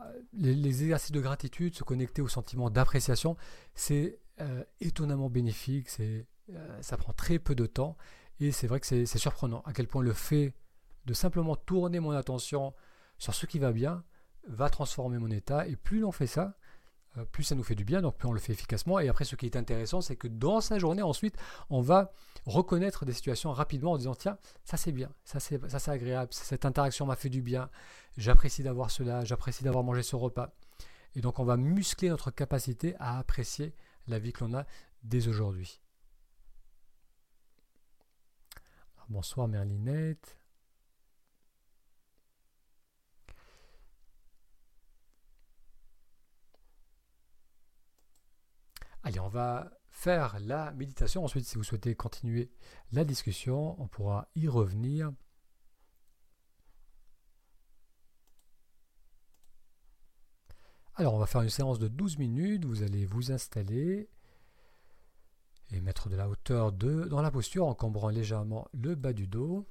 Euh, 0.00 0.20
les, 0.32 0.82
exercices 0.82 1.12
de 1.12 1.20
gratitude, 1.20 1.76
se 1.76 1.84
connecter 1.84 2.22
au 2.22 2.26
sentiment 2.26 2.68
d'appréciation, 2.68 3.36
c'est 3.76 4.18
euh, 4.40 4.64
étonnamment 4.80 5.30
bénéfique, 5.30 5.88
c'est, 5.88 6.26
euh, 6.52 6.82
ça 6.82 6.96
prend 6.96 7.12
très 7.12 7.38
peu 7.38 7.54
de 7.54 7.66
temps 7.66 7.96
et 8.40 8.50
c'est 8.50 8.66
vrai 8.66 8.80
que 8.80 8.86
c'est, 8.86 9.06
surprenant 9.06 9.60
à 9.60 9.72
quel 9.72 9.86
point 9.86 10.02
le 10.02 10.12
fait 10.12 10.52
de 11.04 11.14
simplement 11.14 11.54
tourner 11.54 12.00
mon 12.00 12.10
attention 12.10 12.74
sur 13.16 13.34
ce 13.34 13.46
qui 13.46 13.60
va 13.60 13.70
bien 13.70 14.02
va 14.48 14.70
transformer 14.70 15.18
mon 15.18 15.30
état 15.30 15.68
et 15.68 15.76
plus 15.76 16.00
l'on 16.00 16.10
fait 16.10 16.26
ça, 16.26 16.58
plus 17.32 17.44
ça 17.44 17.54
nous 17.54 17.62
fait 17.62 17.74
du 17.74 17.84
bien, 17.84 18.00
donc 18.00 18.16
plus 18.16 18.28
on 18.28 18.32
le 18.32 18.40
fait 18.40 18.52
efficacement. 18.52 18.98
Et 19.00 19.08
après, 19.08 19.24
ce 19.24 19.36
qui 19.36 19.46
est 19.46 19.56
intéressant, 19.56 20.00
c'est 20.00 20.16
que 20.16 20.28
dans 20.28 20.60
sa 20.60 20.78
journée, 20.78 21.02
ensuite, 21.02 21.36
on 21.70 21.80
va 21.80 22.12
reconnaître 22.46 23.04
des 23.04 23.12
situations 23.12 23.52
rapidement 23.52 23.92
en 23.92 23.98
disant 23.98 24.14
tiens, 24.14 24.38
ça 24.64 24.76
c'est 24.76 24.92
bien, 24.92 25.10
ça 25.24 25.40
c'est, 25.40 25.68
ça 25.68 25.78
c'est 25.78 25.90
agréable, 25.90 26.32
cette 26.32 26.64
interaction 26.64 27.06
m'a 27.06 27.16
fait 27.16 27.28
du 27.28 27.42
bien, 27.42 27.70
j'apprécie 28.16 28.62
d'avoir 28.62 28.90
cela, 28.90 29.24
j'apprécie 29.24 29.64
d'avoir 29.64 29.84
mangé 29.84 30.02
ce 30.02 30.16
repas. 30.16 30.54
Et 31.14 31.20
donc, 31.20 31.38
on 31.38 31.44
va 31.44 31.56
muscler 31.56 32.08
notre 32.08 32.30
capacité 32.30 32.94
à 32.98 33.18
apprécier 33.18 33.74
la 34.06 34.18
vie 34.18 34.32
que 34.32 34.44
l'on 34.44 34.54
a 34.54 34.66
dès 35.02 35.28
aujourd'hui. 35.28 35.80
Bonsoir 39.08 39.48
Merlinette. 39.48 40.37
Allez, 49.08 49.20
on 49.20 49.28
va 49.28 49.70
faire 49.88 50.38
la 50.38 50.70
méditation. 50.72 51.24
Ensuite, 51.24 51.46
si 51.46 51.56
vous 51.56 51.64
souhaitez 51.64 51.94
continuer 51.94 52.50
la 52.92 53.06
discussion, 53.06 53.74
on 53.80 53.88
pourra 53.88 54.28
y 54.34 54.48
revenir. 54.48 55.10
Alors, 60.94 61.14
on 61.14 61.18
va 61.18 61.24
faire 61.24 61.40
une 61.40 61.48
séance 61.48 61.78
de 61.78 61.88
12 61.88 62.18
minutes. 62.18 62.66
Vous 62.66 62.82
allez 62.82 63.06
vous 63.06 63.32
installer 63.32 64.10
et 65.70 65.80
mettre 65.80 66.10
de 66.10 66.16
la 66.16 66.28
hauteur 66.28 66.70
dans 66.72 67.22
la 67.22 67.30
posture 67.30 67.66
en 67.66 67.74
cambrant 67.74 68.10
légèrement 68.10 68.68
le 68.74 68.94
bas 68.94 69.14
du 69.14 69.26
dos. 69.26 69.66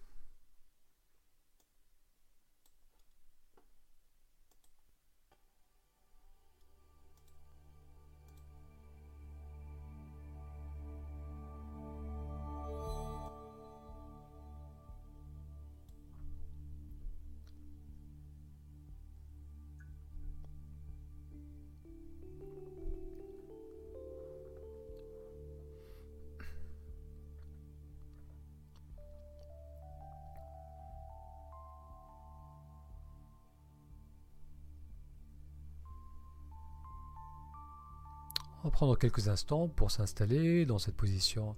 Va 38.67 38.71
prendre 38.71 38.97
quelques 38.97 39.29
instants 39.29 39.69
pour 39.69 39.91
s'installer 39.91 40.65
dans 40.65 40.77
cette 40.77 40.97
position 40.97 41.55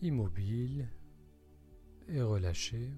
immobile 0.00 0.88
et 2.08 2.22
relâcher. 2.22 2.90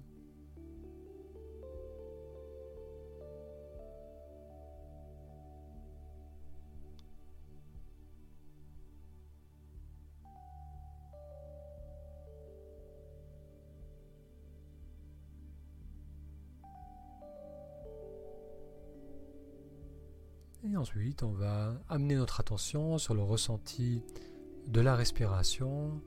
Ensuite, 20.81 21.21
on 21.21 21.31
va 21.31 21.75
amener 21.89 22.15
notre 22.15 22.39
attention 22.39 22.97
sur 22.97 23.13
le 23.13 23.21
ressenti 23.21 24.03
de 24.67 24.81
la 24.81 24.95
respiration, 24.95 26.01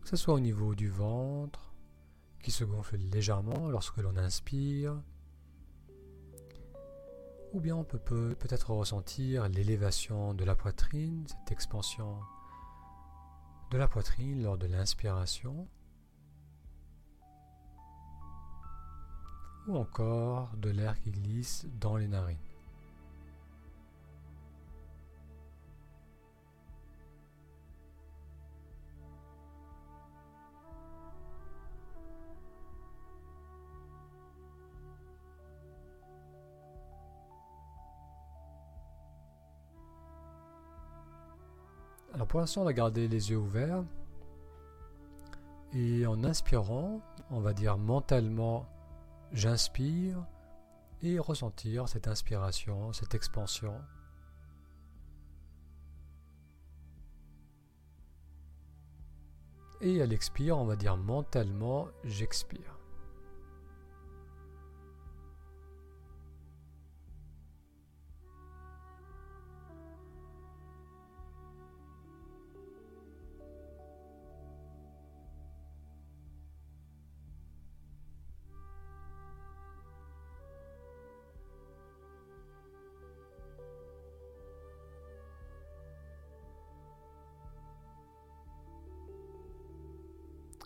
que 0.00 0.08
ce 0.08 0.16
soit 0.16 0.32
au 0.32 0.40
niveau 0.40 0.74
du 0.74 0.88
ventre, 0.88 1.74
qui 2.42 2.50
se 2.50 2.64
gonfle 2.64 2.96
légèrement 2.96 3.68
lorsque 3.68 3.98
l'on 3.98 4.16
inspire, 4.16 4.98
ou 7.52 7.60
bien 7.60 7.76
on 7.76 7.84
peut 7.84 7.98
peut-être 7.98 8.70
ressentir 8.70 9.50
l'élévation 9.50 10.32
de 10.32 10.44
la 10.44 10.56
poitrine, 10.56 11.26
cette 11.28 11.52
expansion 11.52 12.20
de 13.70 13.76
la 13.76 13.86
poitrine 13.86 14.42
lors 14.42 14.56
de 14.56 14.66
l'inspiration, 14.66 15.68
ou 19.68 19.76
encore 19.76 20.56
de 20.56 20.70
l'air 20.70 20.98
qui 20.98 21.10
glisse 21.10 21.66
dans 21.78 21.98
les 21.98 22.08
narines. 22.08 22.51
Pour 42.32 42.40
l'instant, 42.40 42.62
on 42.62 42.64
va 42.64 42.72
garder 42.72 43.08
les 43.08 43.28
yeux 43.28 43.36
ouverts. 43.36 43.84
Et 45.74 46.06
en 46.06 46.24
inspirant, 46.24 47.02
on 47.30 47.40
va 47.40 47.52
dire 47.52 47.76
mentalement 47.76 48.66
j'inspire 49.32 50.16
et 51.02 51.18
ressentir 51.18 51.90
cette 51.90 52.08
inspiration, 52.08 52.94
cette 52.94 53.14
expansion. 53.14 53.74
Et 59.82 60.00
à 60.00 60.06
l'expire, 60.06 60.56
on 60.56 60.64
va 60.64 60.76
dire 60.76 60.96
mentalement 60.96 61.88
j'expire. 62.02 62.81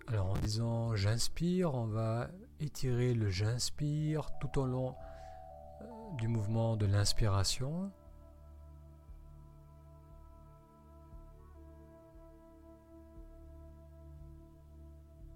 Alors 0.08 0.30
en 0.30 0.38
disant 0.38 0.94
j'inspire, 0.94 1.74
on 1.74 1.86
va 1.86 2.28
étirer 2.60 3.12
le 3.12 3.28
j'inspire 3.28 4.30
tout 4.40 4.60
au 4.60 4.64
long 4.64 4.94
euh, 5.82 5.84
du 6.18 6.28
mouvement 6.28 6.76
de 6.76 6.86
l'inspiration. 6.86 7.90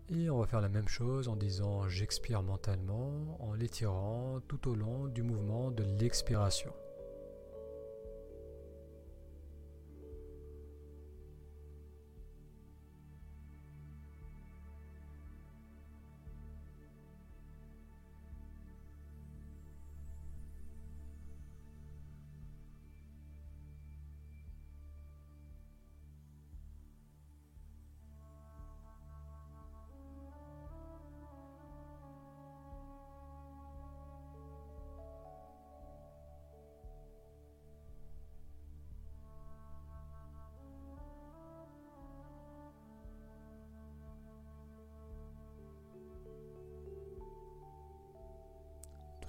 Et 0.09 0.31
on 0.31 0.39
va 0.39 0.47
faire 0.47 0.61
la 0.61 0.69
même 0.69 0.89
chose 0.89 1.29
en 1.29 1.37
disant 1.37 1.89
j'expire 1.89 2.43
mentalement 2.43 3.37
en 3.41 3.55
l'étirant 3.55 4.41
tout 4.49 4.69
au 4.69 4.75
long 4.75 5.07
du 5.07 5.23
mouvement 5.23 5.71
de 5.71 5.85
l'expiration. 6.01 6.73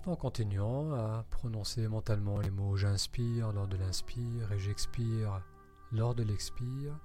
En 0.08 0.16
continuant 0.16 0.94
à 0.94 1.24
prononcer 1.30 1.88
mentalement 1.88 2.40
les 2.40 2.50
mots 2.50 2.76
j'inspire 2.76 3.52
lors 3.52 3.68
de 3.68 3.78
l'inspire 3.78 4.52
et 4.52 4.60
j'expire 4.60 5.42
lors 5.92 6.16
de 6.16 6.24
l'expire, 6.24 6.98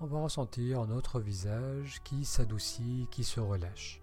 on 0.00 0.06
va 0.06 0.20
ressentir 0.20 0.86
notre 0.86 1.20
visage 1.20 2.00
qui 2.02 2.24
s'adoucit, 2.24 3.06
qui 3.10 3.22
se 3.22 3.38
relâche. 3.38 4.01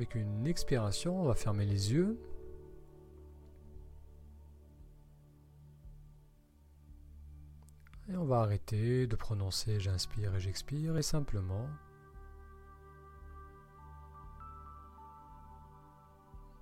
Avec 0.00 0.14
une 0.14 0.46
expiration, 0.46 1.20
on 1.20 1.24
va 1.24 1.34
fermer 1.34 1.66
les 1.66 1.92
yeux. 1.92 2.18
Et 8.08 8.16
on 8.16 8.24
va 8.24 8.40
arrêter 8.40 9.06
de 9.06 9.14
prononcer 9.14 9.78
j'inspire 9.78 10.34
et 10.34 10.40
j'expire 10.40 10.96
et 10.96 11.02
simplement 11.02 11.68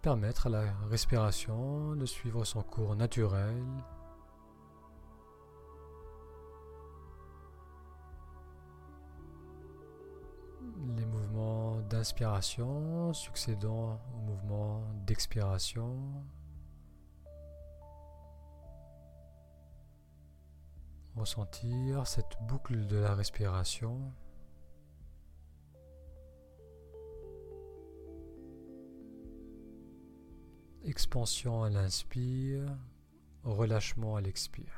permettre 0.03 0.49
à 0.49 0.51
la 0.51 0.65
respiration 0.91 1.95
de 1.95 2.07
suivre 2.07 2.45
son 2.45 2.65
cours 2.65 2.97
naturel. 2.97 3.63
Les 10.97 11.07
mouvements 11.07 11.68
d'inspiration 11.89 13.13
succédant 13.13 14.01
aux 14.15 14.21
mouvements 14.21 14.83
d'expiration. 15.07 16.25
ressentir 21.19 22.07
cette 22.07 22.39
boucle 22.43 22.87
de 22.87 22.97
la 22.97 23.15
respiration. 23.15 24.13
Expansion 30.85 31.65
à 31.65 31.71
l'inspire, 31.71 32.79
relâchement 33.43 34.17
à 34.17 34.21
l'expire. 34.21 34.78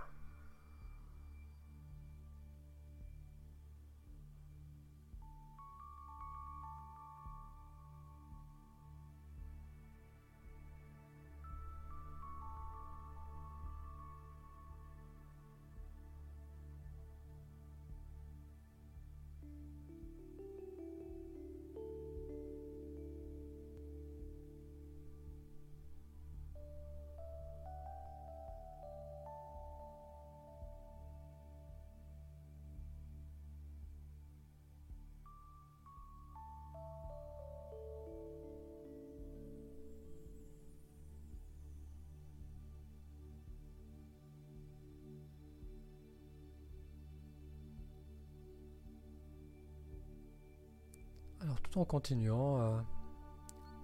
En 51.77 51.85
continuant 51.85 52.61
à 52.61 52.85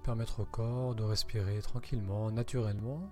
permettre 0.02 0.40
au 0.40 0.44
corps 0.44 0.94
de 0.94 1.04
respirer 1.04 1.60
tranquillement, 1.60 2.30
naturellement. 2.30 3.10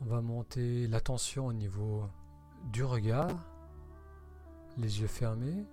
On 0.00 0.04
va 0.04 0.20
monter 0.20 0.86
l'attention 0.86 1.46
au 1.46 1.52
niveau 1.52 2.08
du 2.72 2.84
regard, 2.84 3.30
les 4.76 5.00
yeux 5.00 5.06
fermés. 5.06 5.64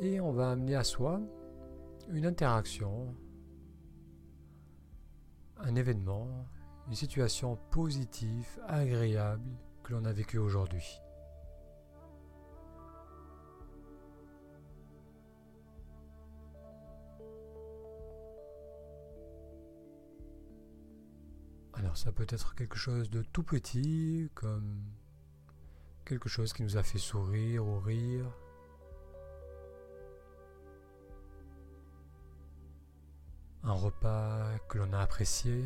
Et 0.00 0.20
on 0.20 0.32
va 0.32 0.50
amener 0.50 0.74
à 0.74 0.84
soi 0.84 1.20
une 2.08 2.26
interaction, 2.26 3.14
un 5.58 5.74
événement, 5.76 6.28
une 6.88 6.94
situation 6.94 7.56
positive, 7.70 8.58
agréable, 8.66 9.56
que 9.82 9.92
l'on 9.92 10.04
a 10.04 10.12
vécu 10.12 10.38
aujourd'hui. 10.38 11.00
Alors 21.74 21.96
ça 21.96 22.12
peut 22.12 22.26
être 22.28 22.54
quelque 22.54 22.76
chose 22.76 23.10
de 23.10 23.22
tout 23.22 23.42
petit, 23.42 24.30
comme 24.34 24.84
quelque 26.04 26.28
chose 26.28 26.52
qui 26.52 26.62
nous 26.62 26.76
a 26.76 26.82
fait 26.82 26.98
sourire 26.98 27.66
ou 27.66 27.80
rire. 27.80 28.26
Un 33.64 33.72
repas 33.72 34.58
que 34.68 34.78
l'on 34.78 34.92
a 34.92 35.00
apprécié. 35.00 35.64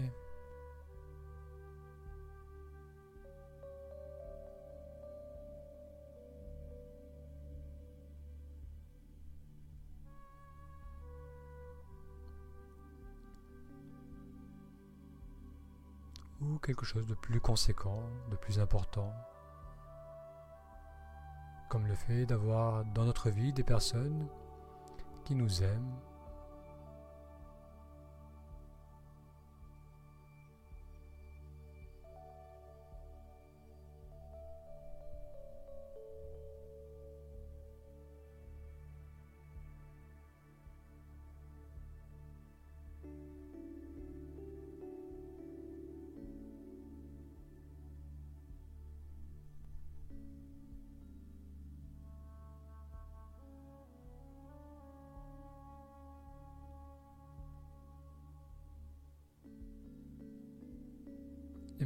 Quelque 16.59 16.85
chose 16.85 17.07
de 17.07 17.15
plus 17.15 17.41
conséquent, 17.41 18.03
de 18.31 18.37
plus 18.37 18.59
important, 18.59 19.13
comme 21.69 21.87
le 21.87 21.95
fait 21.95 22.27
d'avoir 22.27 22.85
dans 22.85 23.05
notre 23.05 23.31
vie 23.31 23.53
des 23.53 23.65
personnes 23.65 24.29
qui 25.25 25.35
nous 25.35 25.63
aiment, 25.63 25.95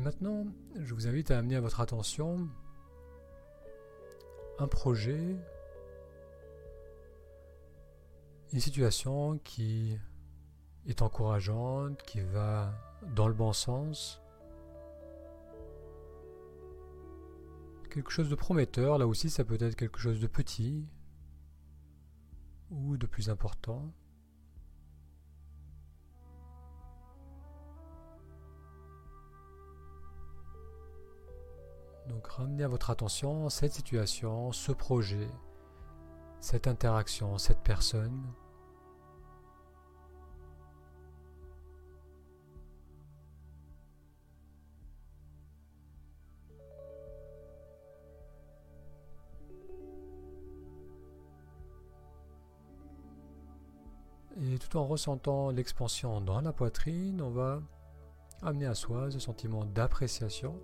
Et 0.00 0.02
maintenant, 0.02 0.46
je 0.78 0.94
vous 0.94 1.06
invite 1.06 1.30
à 1.30 1.36
amener 1.36 1.56
à 1.56 1.60
votre 1.60 1.78
attention 1.82 2.48
un 4.58 4.66
projet, 4.66 5.36
une 8.50 8.60
situation 8.60 9.36
qui 9.44 9.98
est 10.86 11.02
encourageante, 11.02 12.02
qui 12.04 12.22
va 12.22 12.72
dans 13.14 13.28
le 13.28 13.34
bon 13.34 13.52
sens. 13.52 14.22
Quelque 17.90 18.10
chose 18.10 18.30
de 18.30 18.36
prometteur, 18.36 18.96
là 18.96 19.06
aussi 19.06 19.28
ça 19.28 19.44
peut 19.44 19.58
être 19.60 19.76
quelque 19.76 19.98
chose 19.98 20.18
de 20.18 20.26
petit 20.26 20.88
ou 22.70 22.96
de 22.96 23.06
plus 23.06 23.28
important. 23.28 23.92
Donc 32.20 32.32
ramenez 32.32 32.64
à 32.64 32.68
votre 32.68 32.90
attention 32.90 33.48
cette 33.48 33.72
situation, 33.72 34.52
ce 34.52 34.72
projet, 34.72 35.26
cette 36.38 36.66
interaction, 36.66 37.38
cette 37.38 37.60
personne. 37.60 38.20
Et 54.42 54.58
tout 54.58 54.76
en 54.76 54.86
ressentant 54.86 55.50
l'expansion 55.52 56.20
dans 56.20 56.42
la 56.42 56.52
poitrine, 56.52 57.22
on 57.22 57.30
va 57.30 57.62
amener 58.42 58.66
à 58.66 58.74
soi 58.74 59.10
ce 59.10 59.18
sentiment 59.18 59.64
d'appréciation 59.64 60.60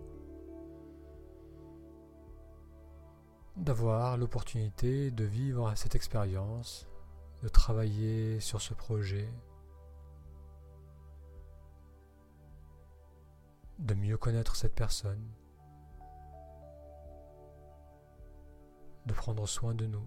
d'avoir 3.57 4.17
l'opportunité 4.17 5.11
de 5.11 5.25
vivre 5.25 5.73
cette 5.77 5.95
expérience, 5.95 6.87
de 7.43 7.49
travailler 7.49 8.41
sur 8.41 8.61
ce 8.61 8.75
projet, 8.75 9.29
de 13.79 13.95
mieux 13.95 14.17
connaître 14.17 14.57
cette 14.57 14.75
personne, 14.75 15.27
prendre 19.17 19.47
soin 19.49 19.75
de 19.75 19.87
nous. 19.87 20.07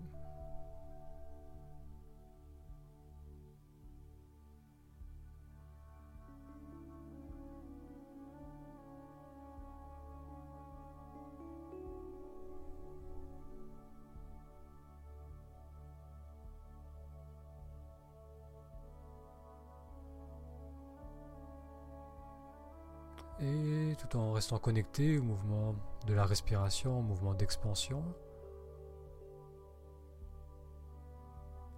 Et 23.42 23.96
tout 23.98 24.18
en 24.18 24.34
restant 24.34 24.60
connecté 24.60 25.18
au 25.18 25.24
mouvement 25.24 25.76
de 26.08 26.14
la 26.14 26.26
respiration, 26.26 27.00
au 27.00 27.02
mouvement 27.02 27.34
d'expansion. 27.34 28.04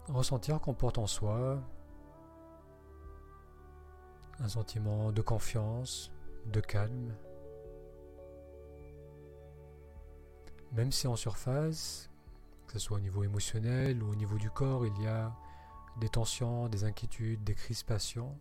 Ressentir 0.07 0.59
qu'on 0.59 0.73
porte 0.73 0.97
en 0.97 1.07
soi 1.07 1.61
un 4.39 4.47
sentiment 4.47 5.11
de 5.11 5.21
confiance, 5.21 6.11
de 6.47 6.59
calme. 6.59 7.15
Même 10.71 10.91
si 10.91 11.07
en 11.07 11.15
surface, 11.15 12.09
que 12.65 12.73
ce 12.73 12.79
soit 12.79 12.97
au 12.97 13.01
niveau 13.01 13.23
émotionnel 13.23 14.01
ou 14.01 14.11
au 14.11 14.15
niveau 14.15 14.37
du 14.37 14.49
corps, 14.49 14.85
il 14.85 15.01
y 15.01 15.07
a 15.07 15.31
des 15.99 16.09
tensions, 16.09 16.69
des 16.69 16.85
inquiétudes, 16.85 17.43
des 17.43 17.53
crispations, 17.53 18.37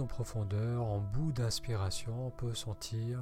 en 0.00 0.06
profondeur, 0.06 0.84
en 0.84 0.98
bout 0.98 1.32
d'inspiration, 1.32 2.26
on 2.26 2.30
peut 2.30 2.54
sentir 2.54 3.20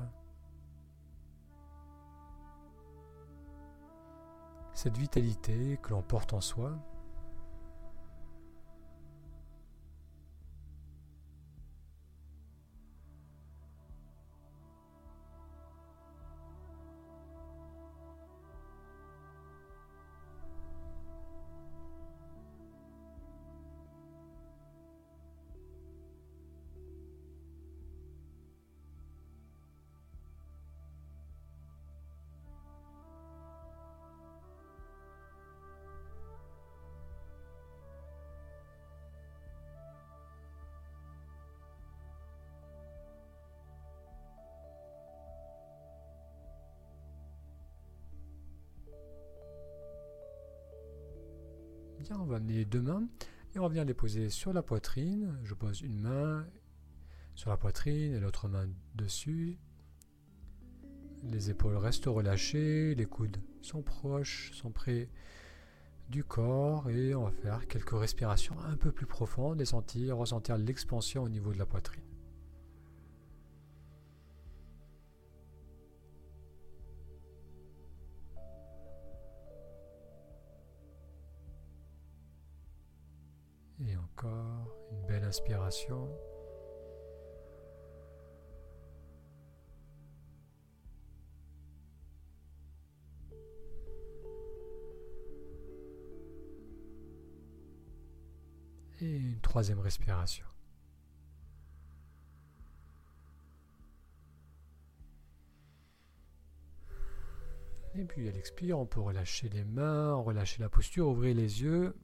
cette 4.72 4.96
vitalité 4.96 5.79
que 5.83 5.90
l'on 5.90 6.03
porte 6.03 6.33
en 6.33 6.40
soi. 6.40 6.72
On 52.20 52.27
va 52.27 52.37
amener 52.37 52.64
deux 52.64 52.83
mains 52.83 53.07
et 53.55 53.59
on 53.59 53.62
va 53.62 53.68
venir 53.68 53.85
les 53.85 53.94
poser 53.94 54.29
sur 54.31 54.53
la 54.53 54.62
poitrine. 54.62 55.38
Je 55.44 55.55
pose 55.55 55.81
une 55.81 56.00
main 56.00 56.46
sur 57.35 57.50
la 57.50 57.57
poitrine 57.57 58.14
et 58.14 58.20
l'autre 58.20 58.48
main 58.48 58.68
dessus. 58.94 59.59
Les 61.24 61.50
épaules 61.50 61.77
restent 61.77 62.07
relâchées, 62.07 62.94
les 62.94 63.07
coudes 63.07 63.38
sont 63.62 63.83
proches, 63.83 64.53
sont 64.53 64.70
près 64.70 65.09
du 66.11 66.22
corps 66.22 66.90
et 66.90 67.14
on 67.14 67.24
va 67.24 67.31
faire 67.31 67.66
quelques 67.66 67.98
respirations 67.98 68.59
un 68.61 68.77
peu 68.77 68.92
plus 68.92 69.07
profondes 69.07 69.61
et 69.61 69.64
sentir, 69.64 70.18
ressentir 70.18 70.59
l'expansion 70.59 71.22
au 71.22 71.29
niveau 71.29 71.53
de 71.53 71.59
la 71.59 71.66
poitrine. 71.66 72.13
Une 84.22 85.07
belle 85.07 85.24
inspiration. 85.24 86.09
Et 99.00 99.16
une 99.16 99.40
troisième 99.40 99.81
respiration. 99.81 100.46
Et 107.96 108.05
puis 108.05 108.29
à 108.29 108.33
l'expire, 108.33 108.79
on 108.79 108.87
peut 108.87 109.00
relâcher 109.00 109.48
les 109.50 109.64
mains, 109.64 110.14
relâcher 110.14 110.62
la 110.62 110.68
posture, 110.68 111.09
ouvrir 111.09 111.35
les 111.35 111.62
yeux 111.62 111.94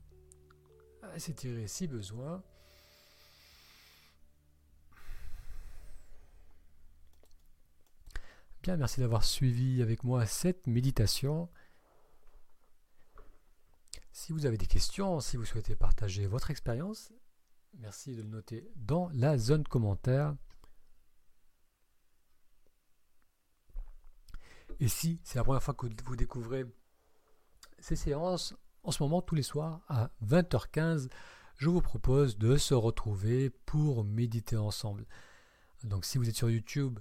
s'étirer 1.19 1.67
si 1.67 1.87
besoin. 1.87 2.43
Bien, 8.63 8.77
merci 8.77 9.01
d'avoir 9.01 9.25
suivi 9.25 9.81
avec 9.81 10.05
moi 10.05 10.27
cette 10.27 10.67
méditation. 10.67 11.49
Si 14.13 14.33
vous 14.33 14.45
avez 14.45 14.59
des 14.59 14.67
questions, 14.67 15.21
si 15.21 15.39
vous 15.39 15.47
souhaitez 15.47 15.75
partager 15.75 16.27
votre 16.27 16.51
expérience, 16.51 17.11
merci 17.79 18.15
de 18.15 18.23
le 18.23 18.29
noter 18.29 18.71
dans 18.77 19.09
la 19.15 19.39
zone 19.39 19.65
commentaire. 19.65 20.37
Et 24.79 24.89
si 24.89 25.21
c'est 25.25 25.39
la 25.39 25.45
première 25.45 25.63
fois 25.63 25.73
que 25.75 25.87
vous 26.05 26.17
découvrez 26.17 26.65
ces 27.79 27.97
séances, 27.97 28.55
en 28.83 28.91
ce 28.91 29.03
moment, 29.03 29.23
tous 29.23 29.35
les 29.35 29.43
soirs, 29.43 29.81
à 29.89 30.11
20h15, 30.25 31.09
je 31.57 31.69
vous 31.69 31.83
propose 31.83 32.39
de 32.39 32.57
se 32.57 32.75
retrouver 32.75 33.51
pour 33.51 34.05
méditer 34.05 34.57
ensemble. 34.57 35.07
Donc 35.85 36.05
si 36.05 36.19
vous 36.19 36.29
êtes 36.29 36.37
sur 36.37 36.51
YouTube, 36.51 36.99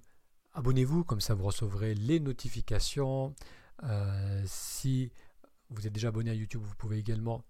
abonnez-vous, 0.54 1.04
comme 1.04 1.22
ça 1.22 1.34
vous 1.34 1.46
recevrez 1.46 1.96
les 1.96 2.20
notifications. 2.20 3.34
Euh, 3.84 4.44
si 4.46 5.12
vous 5.70 5.88
êtes 5.88 5.94
déjà 5.94 6.10
abonné 6.10 6.32
à 6.32 6.34
YouTube, 6.34 6.62
vous 6.62 6.76
pouvez 6.76 6.98
également 6.98 7.46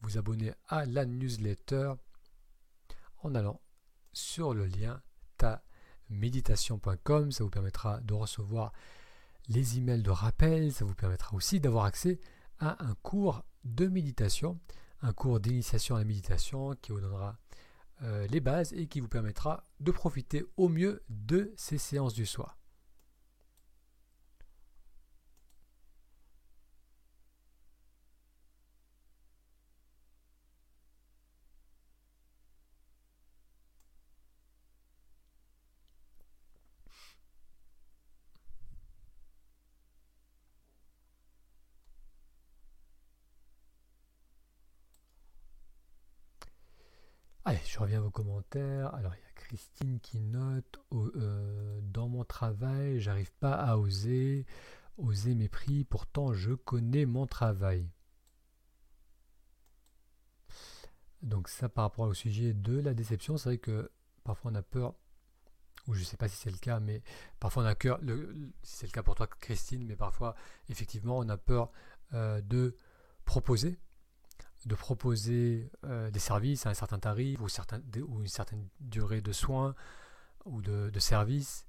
vous 0.00 0.16
abonner 0.18 0.52
à 0.68 0.86
la 0.86 1.04
newsletter 1.04 1.92
en 3.22 3.34
allant 3.34 3.60
sur 4.12 4.54
le 4.54 4.66
lien 4.66 5.02
taméditation.com. 5.38 7.32
Ça 7.32 7.44
vous 7.44 7.50
permettra 7.50 8.00
de 8.00 8.14
recevoir 8.14 8.72
les 9.48 9.78
emails 9.78 10.02
de 10.02 10.10
rappel. 10.10 10.72
Ça 10.72 10.84
vous 10.84 10.94
permettra 10.94 11.36
aussi 11.36 11.60
d'avoir 11.60 11.84
accès 11.84 12.20
un 12.64 12.94
cours 13.02 13.44
de 13.64 13.86
méditation, 13.86 14.58
un 15.02 15.12
cours 15.12 15.40
d'initiation 15.40 15.96
à 15.96 15.98
la 15.98 16.04
méditation 16.04 16.74
qui 16.80 16.92
vous 16.92 17.00
donnera 17.00 17.36
euh, 18.02 18.26
les 18.28 18.40
bases 18.40 18.72
et 18.72 18.86
qui 18.86 19.00
vous 19.00 19.08
permettra 19.08 19.62
de 19.80 19.92
profiter 19.92 20.44
au 20.56 20.68
mieux 20.68 21.02
de 21.08 21.52
ces 21.56 21.78
séances 21.78 22.14
du 22.14 22.26
soir. 22.26 22.58
Allez, 47.46 47.60
je 47.66 47.78
reviens 47.78 47.98
à 47.98 48.00
vos 48.00 48.10
commentaires. 48.10 48.94
Alors, 48.94 49.14
il 49.14 49.18
y 49.18 49.28
a 49.28 49.32
Christine 49.34 50.00
qui 50.00 50.18
note 50.18 50.80
euh, 50.94 51.78
Dans 51.82 52.08
mon 52.08 52.24
travail, 52.24 53.00
j'arrive 53.00 53.32
pas 53.34 53.52
à 53.52 53.76
oser, 53.76 54.46
oser 54.96 55.34
mes 55.34 55.50
prix, 55.50 55.84
pourtant 55.84 56.32
je 56.32 56.54
connais 56.54 57.04
mon 57.04 57.26
travail. 57.26 57.86
Donc, 61.20 61.48
ça 61.48 61.68
par 61.68 61.84
rapport 61.84 62.06
au 62.06 62.14
sujet 62.14 62.54
de 62.54 62.80
la 62.80 62.94
déception, 62.94 63.36
c'est 63.36 63.50
vrai 63.50 63.58
que 63.58 63.90
parfois 64.24 64.50
on 64.50 64.54
a 64.54 64.62
peur, 64.62 64.94
ou 65.86 65.92
je 65.92 66.00
ne 66.00 66.04
sais 66.04 66.16
pas 66.16 66.28
si 66.28 66.36
c'est 66.36 66.50
le 66.50 66.56
cas, 66.56 66.80
mais 66.80 67.02
parfois 67.40 67.62
on 67.62 67.66
a 67.66 67.74
peur, 67.74 68.00
si 68.62 68.76
c'est 68.76 68.86
le 68.86 68.92
cas 68.92 69.02
pour 69.02 69.16
toi, 69.16 69.26
Christine, 69.26 69.84
mais 69.84 69.96
parfois, 69.96 70.34
effectivement, 70.70 71.18
on 71.18 71.28
a 71.28 71.36
peur 71.36 71.70
euh, 72.14 72.40
de 72.40 72.78
proposer 73.26 73.78
de 74.66 74.74
proposer 74.74 75.70
euh, 75.84 76.10
des 76.10 76.18
services 76.18 76.66
à 76.66 76.70
un 76.70 76.74
certain 76.74 76.98
tarif 76.98 77.40
ou, 77.40 77.44
ou, 77.44 78.20
une 78.20 78.28
certaine 78.28 78.68
durée 78.80 79.20
de 79.20 79.32
soins 79.32 79.74
ou 80.44 80.62
de, 80.62 80.98
services 80.98 81.66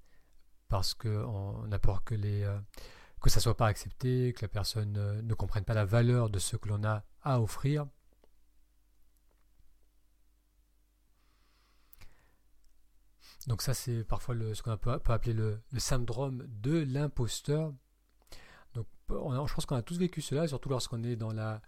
parce 0.67 0.93
qu'on 0.93 1.71
a 1.71 1.79
peur 1.79 2.03
que, 2.03 2.15
les, 2.15 2.43
euh, 2.43 2.58
que 3.21 3.29
ça 3.29 3.39
ne 3.39 3.43
soit 3.43 3.58
pas 3.58 3.67
accepté, 3.67 4.34
que 4.34 4.41
la 4.43 4.47
personne 4.47 5.21
ne 5.21 5.34
comprenne 5.34 5.63
pas 5.63 5.73
la 5.73 5.86
valeur 5.86 6.29
de 6.29 6.39
ce 6.39 6.55
que 6.58 6.69
l'on 6.69 6.84
a 6.84 7.03
à 7.21 7.41
offrir. 7.41 7.86
Donc 13.47 13.62
ça, 13.62 13.73
c'est 13.73 14.03
parfois 14.03 14.36
ce 14.53 14.63
qu'on 14.63 14.75
peut, 14.77 14.99
appeler 15.05 15.34
le, 15.34 15.62
syndrome 15.77 16.45
de 16.47 16.79
l'imposteur. 16.79 17.73
Donc 18.73 18.88
je 19.10 19.53
pense 19.53 19.65
qu'on 19.65 19.75
a 19.75 19.84
tous 19.84 19.99
vécu 19.99 20.21
cela, 20.21 20.47
surtout 20.47 20.69
lorsqu'on 20.69 21.03
est 21.03 21.15
dans 21.15 21.31
la, 21.31 21.62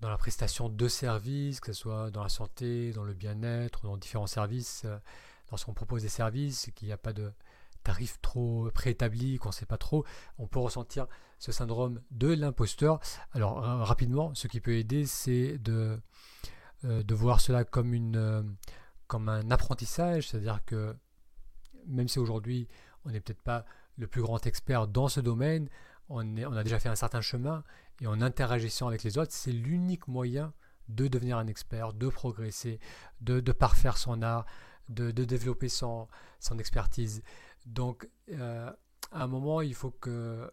dans 0.00 0.08
la 0.10 0.18
prestation 0.18 0.68
de 0.68 0.88
services, 0.88 1.60
que 1.60 1.72
ce 1.72 1.80
soit 1.80 2.10
dans 2.10 2.22
la 2.22 2.28
santé, 2.28 2.92
dans 2.92 3.04
le 3.04 3.14
bien-être, 3.14 3.82
dans 3.82 3.96
différents 3.96 4.26
services. 4.26 4.82
Euh, 4.84 4.98
lorsqu'on 5.50 5.74
propose 5.74 6.02
des 6.02 6.08
services, 6.08 6.70
qu'il 6.74 6.88
n'y 6.88 6.92
a 6.92 6.98
pas 6.98 7.12
de 7.12 7.32
tarif 7.82 8.20
trop 8.22 8.70
préétabli, 8.72 9.38
qu'on 9.38 9.50
ne 9.50 9.54
sait 9.54 9.66
pas 9.66 9.76
trop, 9.76 10.04
on 10.38 10.46
peut 10.46 10.58
ressentir 10.58 11.06
ce 11.38 11.52
syndrome 11.52 12.00
de 12.10 12.28
l'imposteur. 12.28 12.98
Alors 13.32 13.58
rapidement, 13.58 14.34
ce 14.34 14.48
qui 14.48 14.60
peut 14.60 14.76
aider, 14.76 15.04
c'est 15.06 15.58
de, 15.58 16.00
euh, 16.84 17.02
voir 17.10 17.40
cela 17.40 17.64
comme 17.64 17.94
une 17.94 18.16
euh, 18.16 18.42
comme 19.06 19.28
un 19.28 19.50
apprentissage, 19.50 20.28
c'est-à-dire 20.28 20.64
que 20.64 20.96
même 21.86 22.08
si 22.08 22.18
aujourd'hui 22.18 22.68
on 23.04 23.10
n'est 23.10 23.20
peut-être 23.20 23.42
pas 23.42 23.66
le 23.96 24.06
plus 24.06 24.22
grand 24.22 24.44
expert 24.46 24.88
dans 24.88 25.08
ce 25.08 25.20
domaine, 25.20 25.68
on, 26.08 26.36
a 26.36 26.64
déjà 26.64 26.78
fait 26.78 26.88
un 26.88 26.96
certain 26.96 27.20
chemin 27.20 27.64
et 28.00 28.06
en 28.06 28.20
interagissant 28.20 28.88
avec 28.88 29.02
les 29.02 29.18
autres, 29.18 29.32
c'est 29.32 29.52
l'unique 29.52 30.08
moyen 30.08 30.52
de 30.88 31.08
devenir 31.08 31.38
un 31.38 31.46
expert, 31.46 31.92
de 31.92 32.08
progresser, 32.08 32.78
de, 33.20 33.40
parfaire 33.52 33.96
son 33.96 34.22
art, 34.22 34.44
de, 34.88 35.10
développer 35.10 35.68
son, 35.68 36.08
expertise. 36.58 37.22
Donc, 37.66 38.08
euh, 38.32 38.70
à 39.12 39.22
un 39.22 39.26
moment, 39.26 39.60
il 39.60 39.74
faut 39.74 39.90
que 39.90 40.50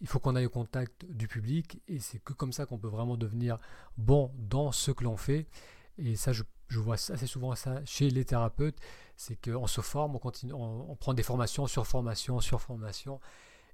il 0.00 0.06
faut 0.06 0.18
qu'on 0.18 0.36
aille 0.36 0.46
au 0.46 0.50
contact 0.50 1.04
du 1.06 1.28
public 1.28 1.82
et 1.88 1.98
c'est 1.98 2.18
que 2.18 2.32
comme 2.32 2.52
ça 2.52 2.66
qu'on 2.66 2.78
peut 2.78 2.88
vraiment 2.88 3.16
devenir 3.16 3.58
bon 3.96 4.32
dans 4.36 4.72
ce 4.72 4.90
que 4.90 5.04
l'on 5.04 5.16
fait. 5.16 5.46
Et 5.98 6.16
ça, 6.16 6.32
je, 6.32 6.42
vois 6.70 6.94
assez 6.94 7.26
souvent 7.26 7.54
ça 7.54 7.84
chez 7.84 8.10
les 8.10 8.24
thérapeutes, 8.24 8.78
c'est 9.16 9.36
qu'on 9.36 9.66
se 9.66 9.80
forme, 9.80 10.16
on, 10.16 10.18
continue, 10.18 10.52
on, 10.52 10.96
prend 10.96 11.14
des 11.14 11.22
formations 11.22 11.66
sur 11.66 11.86
formation, 11.86 12.40
sur 12.40 12.60
formation, 12.60 13.20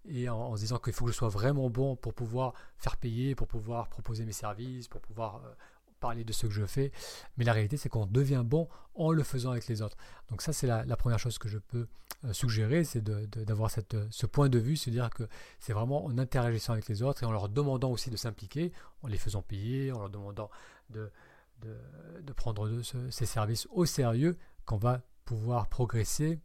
et 0.09 0.29
en, 0.29 0.57
se 0.57 0.63
disant 0.63 0.79
qu'il 0.79 0.93
faut 0.93 1.05
que 1.05 1.13
je 1.13 1.17
sois 1.17 1.29
vraiment 1.29 1.69
bon 1.71 1.97
pour 1.97 2.15
pouvoir 2.15 2.55
faire 2.79 2.97
payer, 2.97 3.35
pour 3.35 3.47
pouvoir 3.47 3.89
proposer 3.89 4.25
mes 4.25 4.33
services, 4.33 4.89
pour 4.89 5.01
pouvoir 5.01 5.37
euh, 5.45 5.53
parler 6.01 6.25
de 6.25 6.33
ce 6.33 6.47
que 6.47 6.53
je 6.53 6.65
fais. 6.65 6.93
Mais 7.37 7.45
la 7.45 7.53
réalité, 7.53 7.77
c'est 7.77 7.89
qu'on 7.89 8.07
devient 8.07 8.43
bon 8.45 8.69
en 8.95 9.13
le 9.13 9.23
faisant 9.23 9.51
avec 9.51 9.67
les 9.69 9.83
autres. 9.83 9.97
Donc 10.31 10.43
ça, 10.43 10.53
c'est 10.53 10.67
la, 10.67 10.97
première 10.97 11.19
chose 11.19 11.39
que 11.39 11.49
je 11.49 11.59
peux 11.59 11.87
euh, 12.25 12.33
suggérer, 12.33 12.85
c'est 12.85 13.03
d'avoir 13.03 13.71
ce 13.71 14.27
point 14.27 14.49
de 14.49 14.59
vue, 14.59 14.77
se 14.77 14.91
dire 14.91 15.11
que 15.11 15.29
c'est 15.59 15.73
vraiment 15.73 16.05
en 16.05 16.19
interagissant 16.19 16.73
avec 16.73 16.89
les 16.89 17.03
autres 17.03 17.23
et 17.23 17.27
en 17.27 17.33
leur 17.33 17.49
demandant 17.49 17.91
aussi 17.91 18.11
de 18.11 18.17
s'impliquer, 18.17 18.73
en 19.03 19.09
les 19.09 19.19
faisant 19.19 19.43
payer, 19.43 19.93
en 19.93 19.99
leur 20.01 20.11
demandant 20.11 20.51
de 20.89 21.11
de, 22.23 22.33
prendre 22.33 22.81
ces 23.11 23.27
services 23.27 23.67
au 23.71 23.85
sérieux 23.85 24.37
qu'on 24.65 24.77
va 24.77 25.03
pouvoir 25.25 25.69
progresser. 25.69 26.39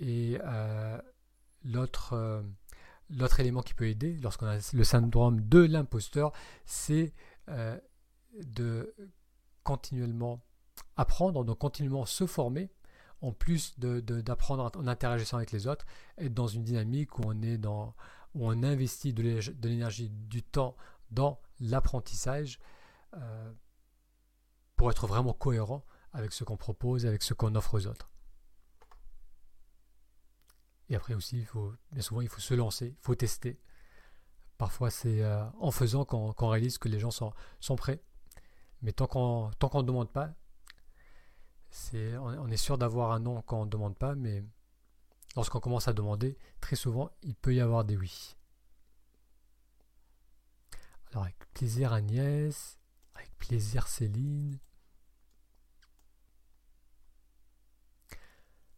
Et 0.00 0.38
euh, 0.44 1.00
euh, 2.12 2.42
l'autre 3.10 3.40
élément 3.40 3.62
qui 3.62 3.74
peut 3.74 3.88
aider 3.88 4.16
lorsqu'on 4.22 4.46
a 4.46 4.58
le 4.72 4.84
syndrome 4.84 5.40
de 5.40 5.60
l'imposteur, 5.60 6.32
c'est 6.64 7.12
euh, 7.48 7.78
de 8.42 8.94
continuellement 9.62 10.40
apprendre, 10.96 11.44
donc 11.44 11.58
continuellement 11.58 12.06
se 12.06 12.26
former, 12.26 12.70
en 13.22 13.32
plus 13.32 13.78
d'apprendre 13.78 14.70
en 14.76 14.86
interagissant 14.86 15.38
avec 15.38 15.52
les 15.52 15.66
autres, 15.66 15.86
être 16.18 16.34
dans 16.34 16.46
une 16.46 16.64
dynamique 16.64 17.18
où 17.18 17.22
on 17.24 17.42
est 17.42 17.58
dans 17.58 17.94
où 18.34 18.46
on 18.46 18.62
investit 18.62 19.14
de 19.14 19.22
l'énergie, 19.62 20.10
du 20.10 20.42
temps 20.42 20.76
dans 21.10 21.40
l'apprentissage 21.58 22.58
euh, 23.14 23.52
pour 24.76 24.90
être 24.90 25.06
vraiment 25.06 25.32
cohérent 25.32 25.86
avec 26.12 26.32
ce 26.32 26.44
qu'on 26.44 26.58
propose, 26.58 27.06
avec 27.06 27.22
ce 27.22 27.32
qu'on 27.32 27.54
offre 27.54 27.74
aux 27.74 27.86
autres. 27.86 28.10
Et 30.88 30.96
après 30.96 31.14
aussi, 31.14 31.46
bien 31.92 32.02
souvent, 32.02 32.20
il 32.20 32.28
faut 32.28 32.40
se 32.40 32.54
lancer, 32.54 32.88
il 32.88 33.04
faut 33.04 33.14
tester. 33.14 33.58
Parfois, 34.58 34.90
c'est 34.90 35.22
euh, 35.22 35.44
en 35.60 35.70
faisant 35.70 36.04
qu'on 36.04 36.48
réalise 36.48 36.78
que 36.78 36.88
les 36.88 36.98
gens 36.98 37.10
sont, 37.10 37.32
sont 37.60 37.76
prêts. 37.76 38.00
Mais 38.82 38.92
tant 38.92 39.06
qu'on 39.06 39.48
ne 39.48 39.82
demande 39.82 40.10
pas, 40.10 40.32
c'est, 41.70 42.16
on, 42.16 42.48
est 42.48 42.56
sûr 42.56 42.78
d'avoir 42.78 43.12
un 43.12 43.20
non 43.20 43.42
quand 43.42 43.60
on 43.60 43.64
ne 43.66 43.70
demande 43.70 43.96
pas, 43.96 44.14
mais 44.14 44.44
lorsqu'on 45.34 45.60
commence 45.60 45.88
à 45.88 45.92
demander, 45.92 46.38
très 46.60 46.76
souvent, 46.76 47.10
il 47.22 47.34
peut 47.34 47.54
y 47.54 47.60
avoir 47.60 47.84
des 47.84 47.96
oui. 47.96 48.36
Alors, 51.10 51.24
avec 51.24 51.36
plaisir, 51.52 51.92
Agnès. 51.92 52.78
Avec 53.14 53.36
plaisir 53.38 53.88
Céline. 53.88 54.58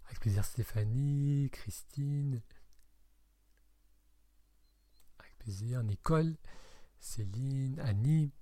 Avec 0.09 0.21
plaisir 0.21 0.44
Stéphanie, 0.44 1.51
Christine. 1.53 2.42
Avec 5.18 5.38
plaisir 5.38 5.83
Nicole, 5.83 6.37
Céline, 6.99 7.79
Annie. 7.81 8.33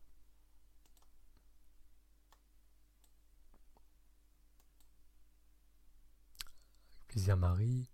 Avec 6.95 7.09
plaisir 7.09 7.37
Marie. 7.37 7.91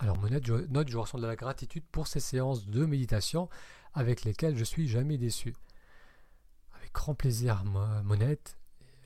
Alors, 0.00 0.18
mon 0.18 0.28
note, 0.28 0.44
je, 0.44 0.54
note, 0.54 0.88
je 0.88 0.98
ressens 0.98 1.18
de 1.18 1.26
la 1.26 1.36
gratitude 1.36 1.84
pour 1.90 2.08
ces 2.08 2.20
séances 2.20 2.66
de 2.66 2.84
méditation 2.84 3.48
avec 3.94 4.24
lesquelles 4.24 4.56
je 4.56 4.64
suis 4.64 4.88
jamais 4.88 5.16
déçu. 5.16 5.54
Avec 6.74 6.92
grand 6.92 7.14
plaisir, 7.14 7.64
Monette. 7.64 8.58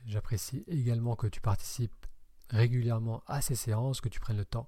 J'apprécie 0.09 0.64
également 0.66 1.14
que 1.14 1.27
tu 1.27 1.40
participes 1.40 2.07
régulièrement 2.51 3.23
à 3.27 3.40
ces 3.40 3.55
séances, 3.55 4.01
que 4.01 4.09
tu 4.09 4.18
prennes 4.18 4.38
le 4.38 4.44
temps 4.44 4.66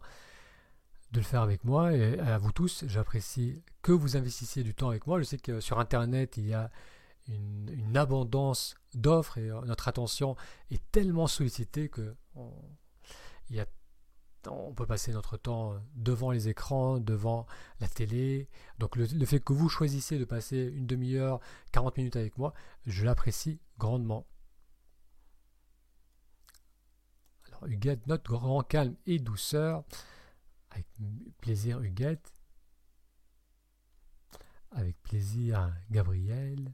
de 1.10 1.18
le 1.18 1.24
faire 1.24 1.42
avec 1.42 1.64
moi 1.64 1.92
et 1.92 2.20
à 2.20 2.38
vous 2.38 2.52
tous. 2.52 2.84
J'apprécie 2.86 3.64
que 3.82 3.90
vous 3.90 4.16
investissiez 4.16 4.62
du 4.62 4.74
temps 4.74 4.90
avec 4.90 5.06
moi. 5.06 5.18
Je 5.18 5.24
sais 5.24 5.38
que 5.38 5.60
sur 5.60 5.80
Internet, 5.80 6.36
il 6.36 6.46
y 6.46 6.54
a 6.54 6.70
une, 7.26 7.96
abondance 7.96 8.76
d'offres 8.94 9.38
et 9.38 9.50
euh, 9.50 9.60
notre 9.62 9.88
attention 9.88 10.36
est 10.70 10.82
tellement 10.92 11.26
sollicitée 11.26 11.88
que 11.88 12.14
on 14.48 14.72
peut 14.72 14.86
passer 14.86 15.12
notre 15.12 15.36
temps 15.36 15.74
devant 15.94 16.30
les 16.30 16.48
écrans, 16.48 16.98
devant 16.98 17.46
la 17.80 17.88
télé. 17.88 18.48
Donc 18.78 18.96
le, 18.96 19.06
fait 19.26 19.40
que 19.40 19.52
vous 19.52 19.68
choisissez 19.68 20.18
de 20.18 20.24
passer 20.24 20.72
une 20.74 20.86
demi-heure, 20.86 21.40
40 21.72 21.96
minutes 21.98 22.16
avec 22.16 22.38
moi, 22.38 22.54
je 22.86 23.04
l'apprécie 23.04 23.60
grandement. 23.78 24.26
Alors 27.48 27.49
Huguette, 27.66 28.06
note 28.06 28.24
grand 28.24 28.62
calme 28.62 28.96
et 29.06 29.18
douceur. 29.18 29.84
Avec 30.70 30.86
plaisir 31.38 31.80
Huguette. 31.80 32.32
Avec 34.70 35.00
plaisir 35.02 35.72
Gabriel. 35.90 36.72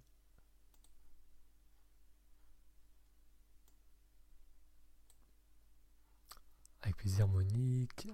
Avec 6.82 6.96
plaisir, 6.96 7.26
Monique. 7.26 8.08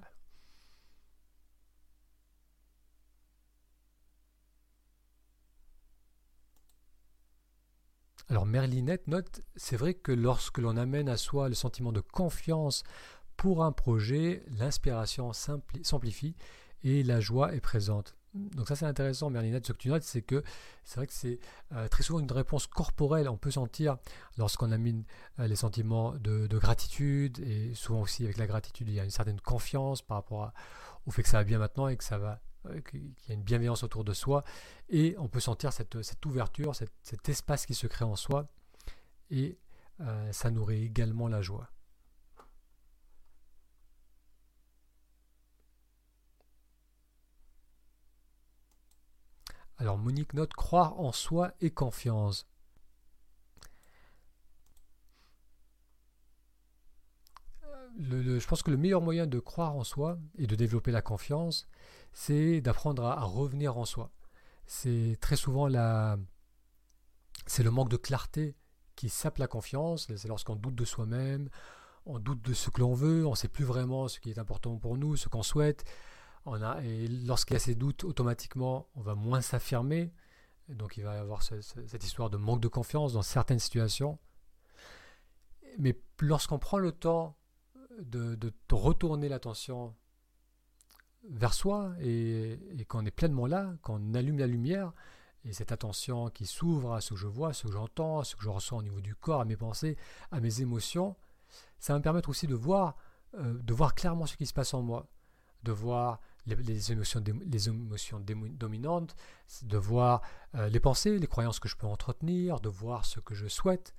Alors 8.29 8.47
Merlinette 8.47 9.09
note, 9.09 9.41
c'est 9.57 9.77
vrai 9.77 9.95
que 9.95 10.13
lorsque 10.13 10.59
l'on 10.59 10.77
amène 10.77 11.09
à 11.09 11.17
soi 11.17 11.49
le 11.49 11.55
sentiment 11.55 11.93
de 11.93 12.01
confiance 12.01 12.83
pour 13.37 13.65
un 13.65 13.73
projet, 13.73 14.43
l'inspiration 14.49 15.33
s'amplifie 15.33 16.37
et 16.85 17.03
la 17.03 17.21
joie 17.21 17.55
est 17.55 17.61
présente. 17.61 18.17
Donc 18.35 18.67
ça 18.67 18.77
c'est 18.77 18.87
intéressant 18.87 19.29
Merlinette, 19.29 19.67
ce 19.67 19.73
que 19.73 19.79
tu 19.79 19.89
notes 19.89 20.05
c'est 20.05 20.23
que 20.23 20.43
c'est 20.85 20.97
vrai 20.97 21.07
que 21.07 21.13
c'est 21.13 21.39
euh, 21.73 21.87
très 21.89 22.03
souvent 22.03 22.19
une 22.19 22.33
réponse 22.33 22.67
corporelle, 22.67 23.29
on 23.29 23.37
peut 23.37 23.51
sentir 23.51 23.99
lorsqu'on 24.39 24.73
amène 24.73 25.05
euh, 25.39 25.47
les 25.47 25.57
sentiments 25.57 26.15
de, 26.15 26.47
gratitude 26.47 27.41
et 27.41 27.75
souvent 27.75 28.01
aussi 28.01 28.25
avec 28.25 28.39
la 28.39 28.47
gratitude 28.47 28.89
il 28.89 28.95
y 28.95 29.01
a 29.01 29.05
une 29.05 29.11
certaine 29.11 29.41
confiance 29.41 30.01
par 30.01 30.17
rapport 30.17 30.51
au 31.07 31.11
fait 31.11 31.23
que 31.23 31.29
ça 31.29 31.39
va 31.39 31.45
bien 31.45 31.59
maintenant 31.59 31.89
et 31.89 31.97
que 31.97 32.05
ça 32.05 32.17
va 32.17 32.41
qu'il 32.89 33.13
y 33.29 33.33
a 33.33 33.35
une 33.35 33.43
bienveillance 33.43 33.83
autour 33.83 34.05
de 34.05 34.13
soi 34.13 34.45
et 34.89 35.15
on 35.19 35.29
peut 35.29 35.41
sentir 35.41 35.73
cette, 35.73 35.95
ouverture, 36.27 36.75
cet 36.75 37.29
espace 37.29 37.67
qui 37.67 37.75
se 37.75 37.87
crée 37.87 38.05
en 38.05 38.17
soi 38.17 38.49
et 39.31 39.59
ça 40.33 40.51
nourrit 40.51 40.85
également 40.85 41.29
la 41.29 41.43
joie. 41.43 41.69
Alors 49.83 49.99
Monique 49.99 50.35
note 50.35 50.55
croire 50.55 51.01
en 51.01 51.11
soi 51.11 51.55
et 51.61 51.73
confiance. 51.73 52.47
Je 57.99 58.47
pense 58.47 58.63
que 58.63 58.71
le 58.71 58.77
meilleur 58.77 59.03
moyen 59.03 59.27
de 59.27 59.39
croire 59.39 59.75
en 59.77 59.85
soi 59.85 60.19
et 60.39 60.47
de 60.47 60.55
développer 60.55 60.91
la 60.91 61.03
confiance, 61.03 61.69
c'est 62.13 62.61
d'apprendre 62.61 63.05
à, 63.05 63.23
revenir 63.23 63.77
en 63.77 63.85
soi. 63.85 64.11
C'est 64.67 65.19
très 65.21 65.37
souvent 65.37 65.67
la, 65.67 66.19
c'est 67.47 67.63
le 67.63 67.71
manque 67.71 67.89
de 67.89 67.97
clarté 67.97 68.57
qui 68.97 69.09
sape 69.09 69.39
la 69.39 69.47
confiance. 69.47 70.07
C'est 70.17 70.29
lorsqu'on 70.29 70.57
doute 70.57 70.75
de 70.75 70.85
soi-même, 70.85 71.49
on 72.07 72.19
doute 72.19 72.43
de 72.43 72.55
ce 72.55 72.71
que 72.71 72.81
l'on 72.81 72.95
veut, 72.95 73.27
on 73.27 73.31
ne 73.31 73.37
sait 73.37 73.49
plus 73.49 73.65
vraiment 73.65 74.09
ce 74.09 74.21
qui 74.21 74.31
est 74.31 74.39
important 74.39 74.77
pour 74.77 74.97
nous, 74.97 75.17
ce 75.17 75.29
qu'on 75.29 75.43
souhaite. 75.43 75.85
Et 76.83 77.09
lorsqu'il 77.09 77.55
y 77.55 77.57
a 77.57 77.61
ces 77.61 77.75
doutes, 77.75 78.05
automatiquement, 78.05 78.89
on 78.95 79.01
va 79.01 79.15
moins 79.15 79.41
s'affirmer. 79.41 80.13
Donc 80.69 80.97
il 80.97 81.05
va 81.05 81.15
y 81.15 81.19
avoir 81.19 81.43
cette 81.43 82.05
histoire 82.05 82.31
de 82.31 82.37
manque 82.37 82.61
de 82.61 82.69
confiance 82.69 83.13
dans 83.13 83.23
certaines 83.23 83.59
situations. 83.59 84.19
Mais 85.79 85.99
lorsqu'on 86.21 86.59
prend 86.59 86.79
le 86.79 86.93
temps 86.93 87.37
de, 88.01 88.53
retourner 88.71 89.29
l'attention 89.29 89.95
vers 91.29 91.55
soi 91.55 91.93
et, 92.01 92.59
qu'on 92.89 93.05
est 93.07 93.11
pleinement 93.11 93.47
là, 93.47 93.75
qu'on 93.83 94.15
allume 94.15 94.39
la 94.39 94.47
lumière, 94.47 94.93
et 95.45 95.53
cette 95.53 95.73
attention 95.73 96.31
qui 96.31 96.47
s'ouvre 96.47 96.95
à 96.95 97.01
ce 97.01 97.15
que 97.15 97.21
je 97.21 97.27
vois, 97.27 97.53
ce 97.53 97.67
que 97.67 97.73
j'entends, 97.73 98.23
ce 98.23 98.37
que 98.37 98.43
je 98.43 98.49
ressens 98.49 98.79
au 98.79 98.83
niveau 98.83 99.01
du 99.01 99.15
corps, 99.15 99.41
à 99.41 99.45
mes 99.45 99.57
pensées, 99.57 99.97
à 100.31 100.41
mes 100.41 100.61
émotions, 100.61 101.17
ça 101.79 101.93
va 101.93 101.99
me 101.99 102.03
permettre 102.03 102.29
aussi 102.29 102.47
de 102.47 102.55
voir, 102.55 102.97
euh, 103.35 103.55
de 103.61 103.75
voir 103.75 103.95
clairement 103.95 104.27
ce 104.27 104.37
qui 104.37 104.47
se 104.47 104.55
passe 104.55 104.73
en 104.73 104.83
moi, 104.83 105.09
de 105.65 105.73
voir 105.73 106.21
les, 106.47 106.93
émotions, 106.93 107.23
les 107.45 107.69
émotions 107.69 108.21
dominantes, 108.21 109.15
de 109.63 109.77
voir 109.77 110.23
euh, 110.55 110.69
les 110.69 110.81
pensées, 110.81 111.19
les 111.19 111.27
croyances 111.27 111.61
que 111.61 111.69
je 111.69 111.77
peux 111.77 111.87
entretenir, 111.87 112.61
de 112.61 112.69
voir 112.69 113.05
ce 113.05 113.21
que 113.21 113.35
je 113.35 113.47
souhaite. 113.47 113.95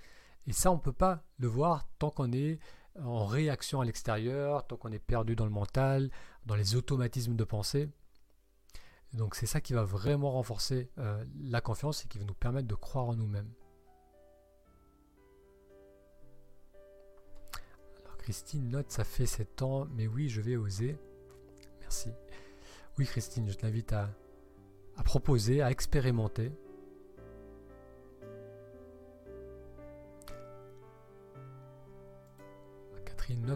Et 0.48 0.54
ça, 0.54 0.72
on 0.72 0.76
ne 0.76 0.82
peut 0.82 0.94
pas 0.94 1.24
le 1.40 1.48
voir 1.48 1.88
tant 2.00 2.10
qu'on 2.10 2.32
est 2.32 2.60
en 3.02 3.26
réaction 3.26 3.82
à 3.82 3.86
l'extérieur, 3.86 4.66
tant 4.68 4.78
qu'on 4.78 4.92
est 4.92 5.00
perdu 5.00 5.36
dans 5.36 5.46
le 5.46 5.52
mental, 5.52 6.10
dans 6.46 6.56
les 6.56 6.76
automatismes 6.76 7.36
de 7.36 7.44
pensée. 7.44 7.90
Donc 9.14 9.36
c'est 9.36 9.46
ça 9.46 9.62
qui 9.62 9.74
va 9.74 9.84
vraiment 9.84 10.32
renforcer 10.32 10.90
euh, 10.98 11.24
la 11.44 11.62
confiance 11.62 12.04
et 12.04 12.08
qui 12.08 12.18
va 12.18 12.26
nous 12.26 12.34
permettre 12.34 12.68
de 12.68 12.76
croire 12.76 13.06
en 13.06 13.16
nous-mêmes. 13.16 13.52
Alors 18.04 18.18
Christine 18.18 18.70
note, 18.70 18.92
ça 18.92 19.04
fait 19.04 19.28
7 19.28 19.62
ans, 19.62 19.88
mais 19.92 20.08
oui, 20.08 20.30
je 20.30 20.42
vais 20.42 20.56
oser. 20.56 20.98
Merci. 21.80 22.10
Oui 22.98 23.06
Christine, 23.06 23.50
je 23.50 23.56
t'invite 23.56 23.94
à, 23.94 24.10
à 24.98 25.04
proposer, 25.04 25.62
à 25.62 25.70
expérimenter. 25.70 26.52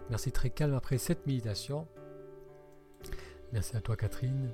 Merci 0.09 0.31
très 0.31 0.49
calme 0.49 0.73
après 0.73 0.97
cette 0.97 1.25
méditation. 1.25 1.87
Merci 3.53 3.75
à 3.77 3.81
toi 3.81 3.95
Catherine. 3.95 4.51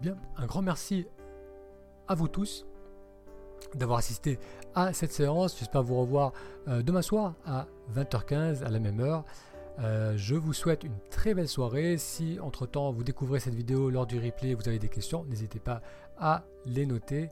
Bien, 0.00 0.16
un 0.36 0.46
grand 0.46 0.62
merci 0.62 1.06
à 2.08 2.14
vous 2.14 2.28
tous 2.28 2.66
d'avoir 3.74 3.98
assisté 3.98 4.38
à 4.74 4.92
cette 4.92 5.12
séance. 5.12 5.58
J'espère 5.58 5.82
vous 5.82 6.00
revoir 6.00 6.32
euh, 6.68 6.82
demain 6.82 7.02
soir 7.02 7.34
à 7.44 7.66
20h15 7.94 8.64
à 8.64 8.70
la 8.70 8.78
même 8.80 9.00
heure. 9.00 9.24
Euh, 9.78 10.14
je 10.16 10.34
vous 10.34 10.52
souhaite 10.52 10.84
une 10.84 10.98
très 11.10 11.34
belle 11.34 11.48
soirée. 11.48 11.96
Si 11.98 12.38
entre-temps 12.40 12.90
vous 12.92 13.04
découvrez 13.04 13.40
cette 13.40 13.54
vidéo 13.54 13.90
lors 13.90 14.06
du 14.06 14.18
replay, 14.18 14.54
vous 14.54 14.68
avez 14.68 14.78
des 14.78 14.88
questions, 14.88 15.24
n'hésitez 15.24 15.60
pas 15.60 15.82
à 16.18 16.44
les 16.66 16.86
noter. 16.86 17.30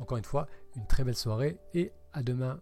Encore 0.00 0.18
une 0.18 0.24
fois, 0.24 0.48
une 0.76 0.86
très 0.86 1.04
belle 1.04 1.16
soirée 1.16 1.58
et 1.74 1.92
à 2.12 2.22
demain. 2.22 2.58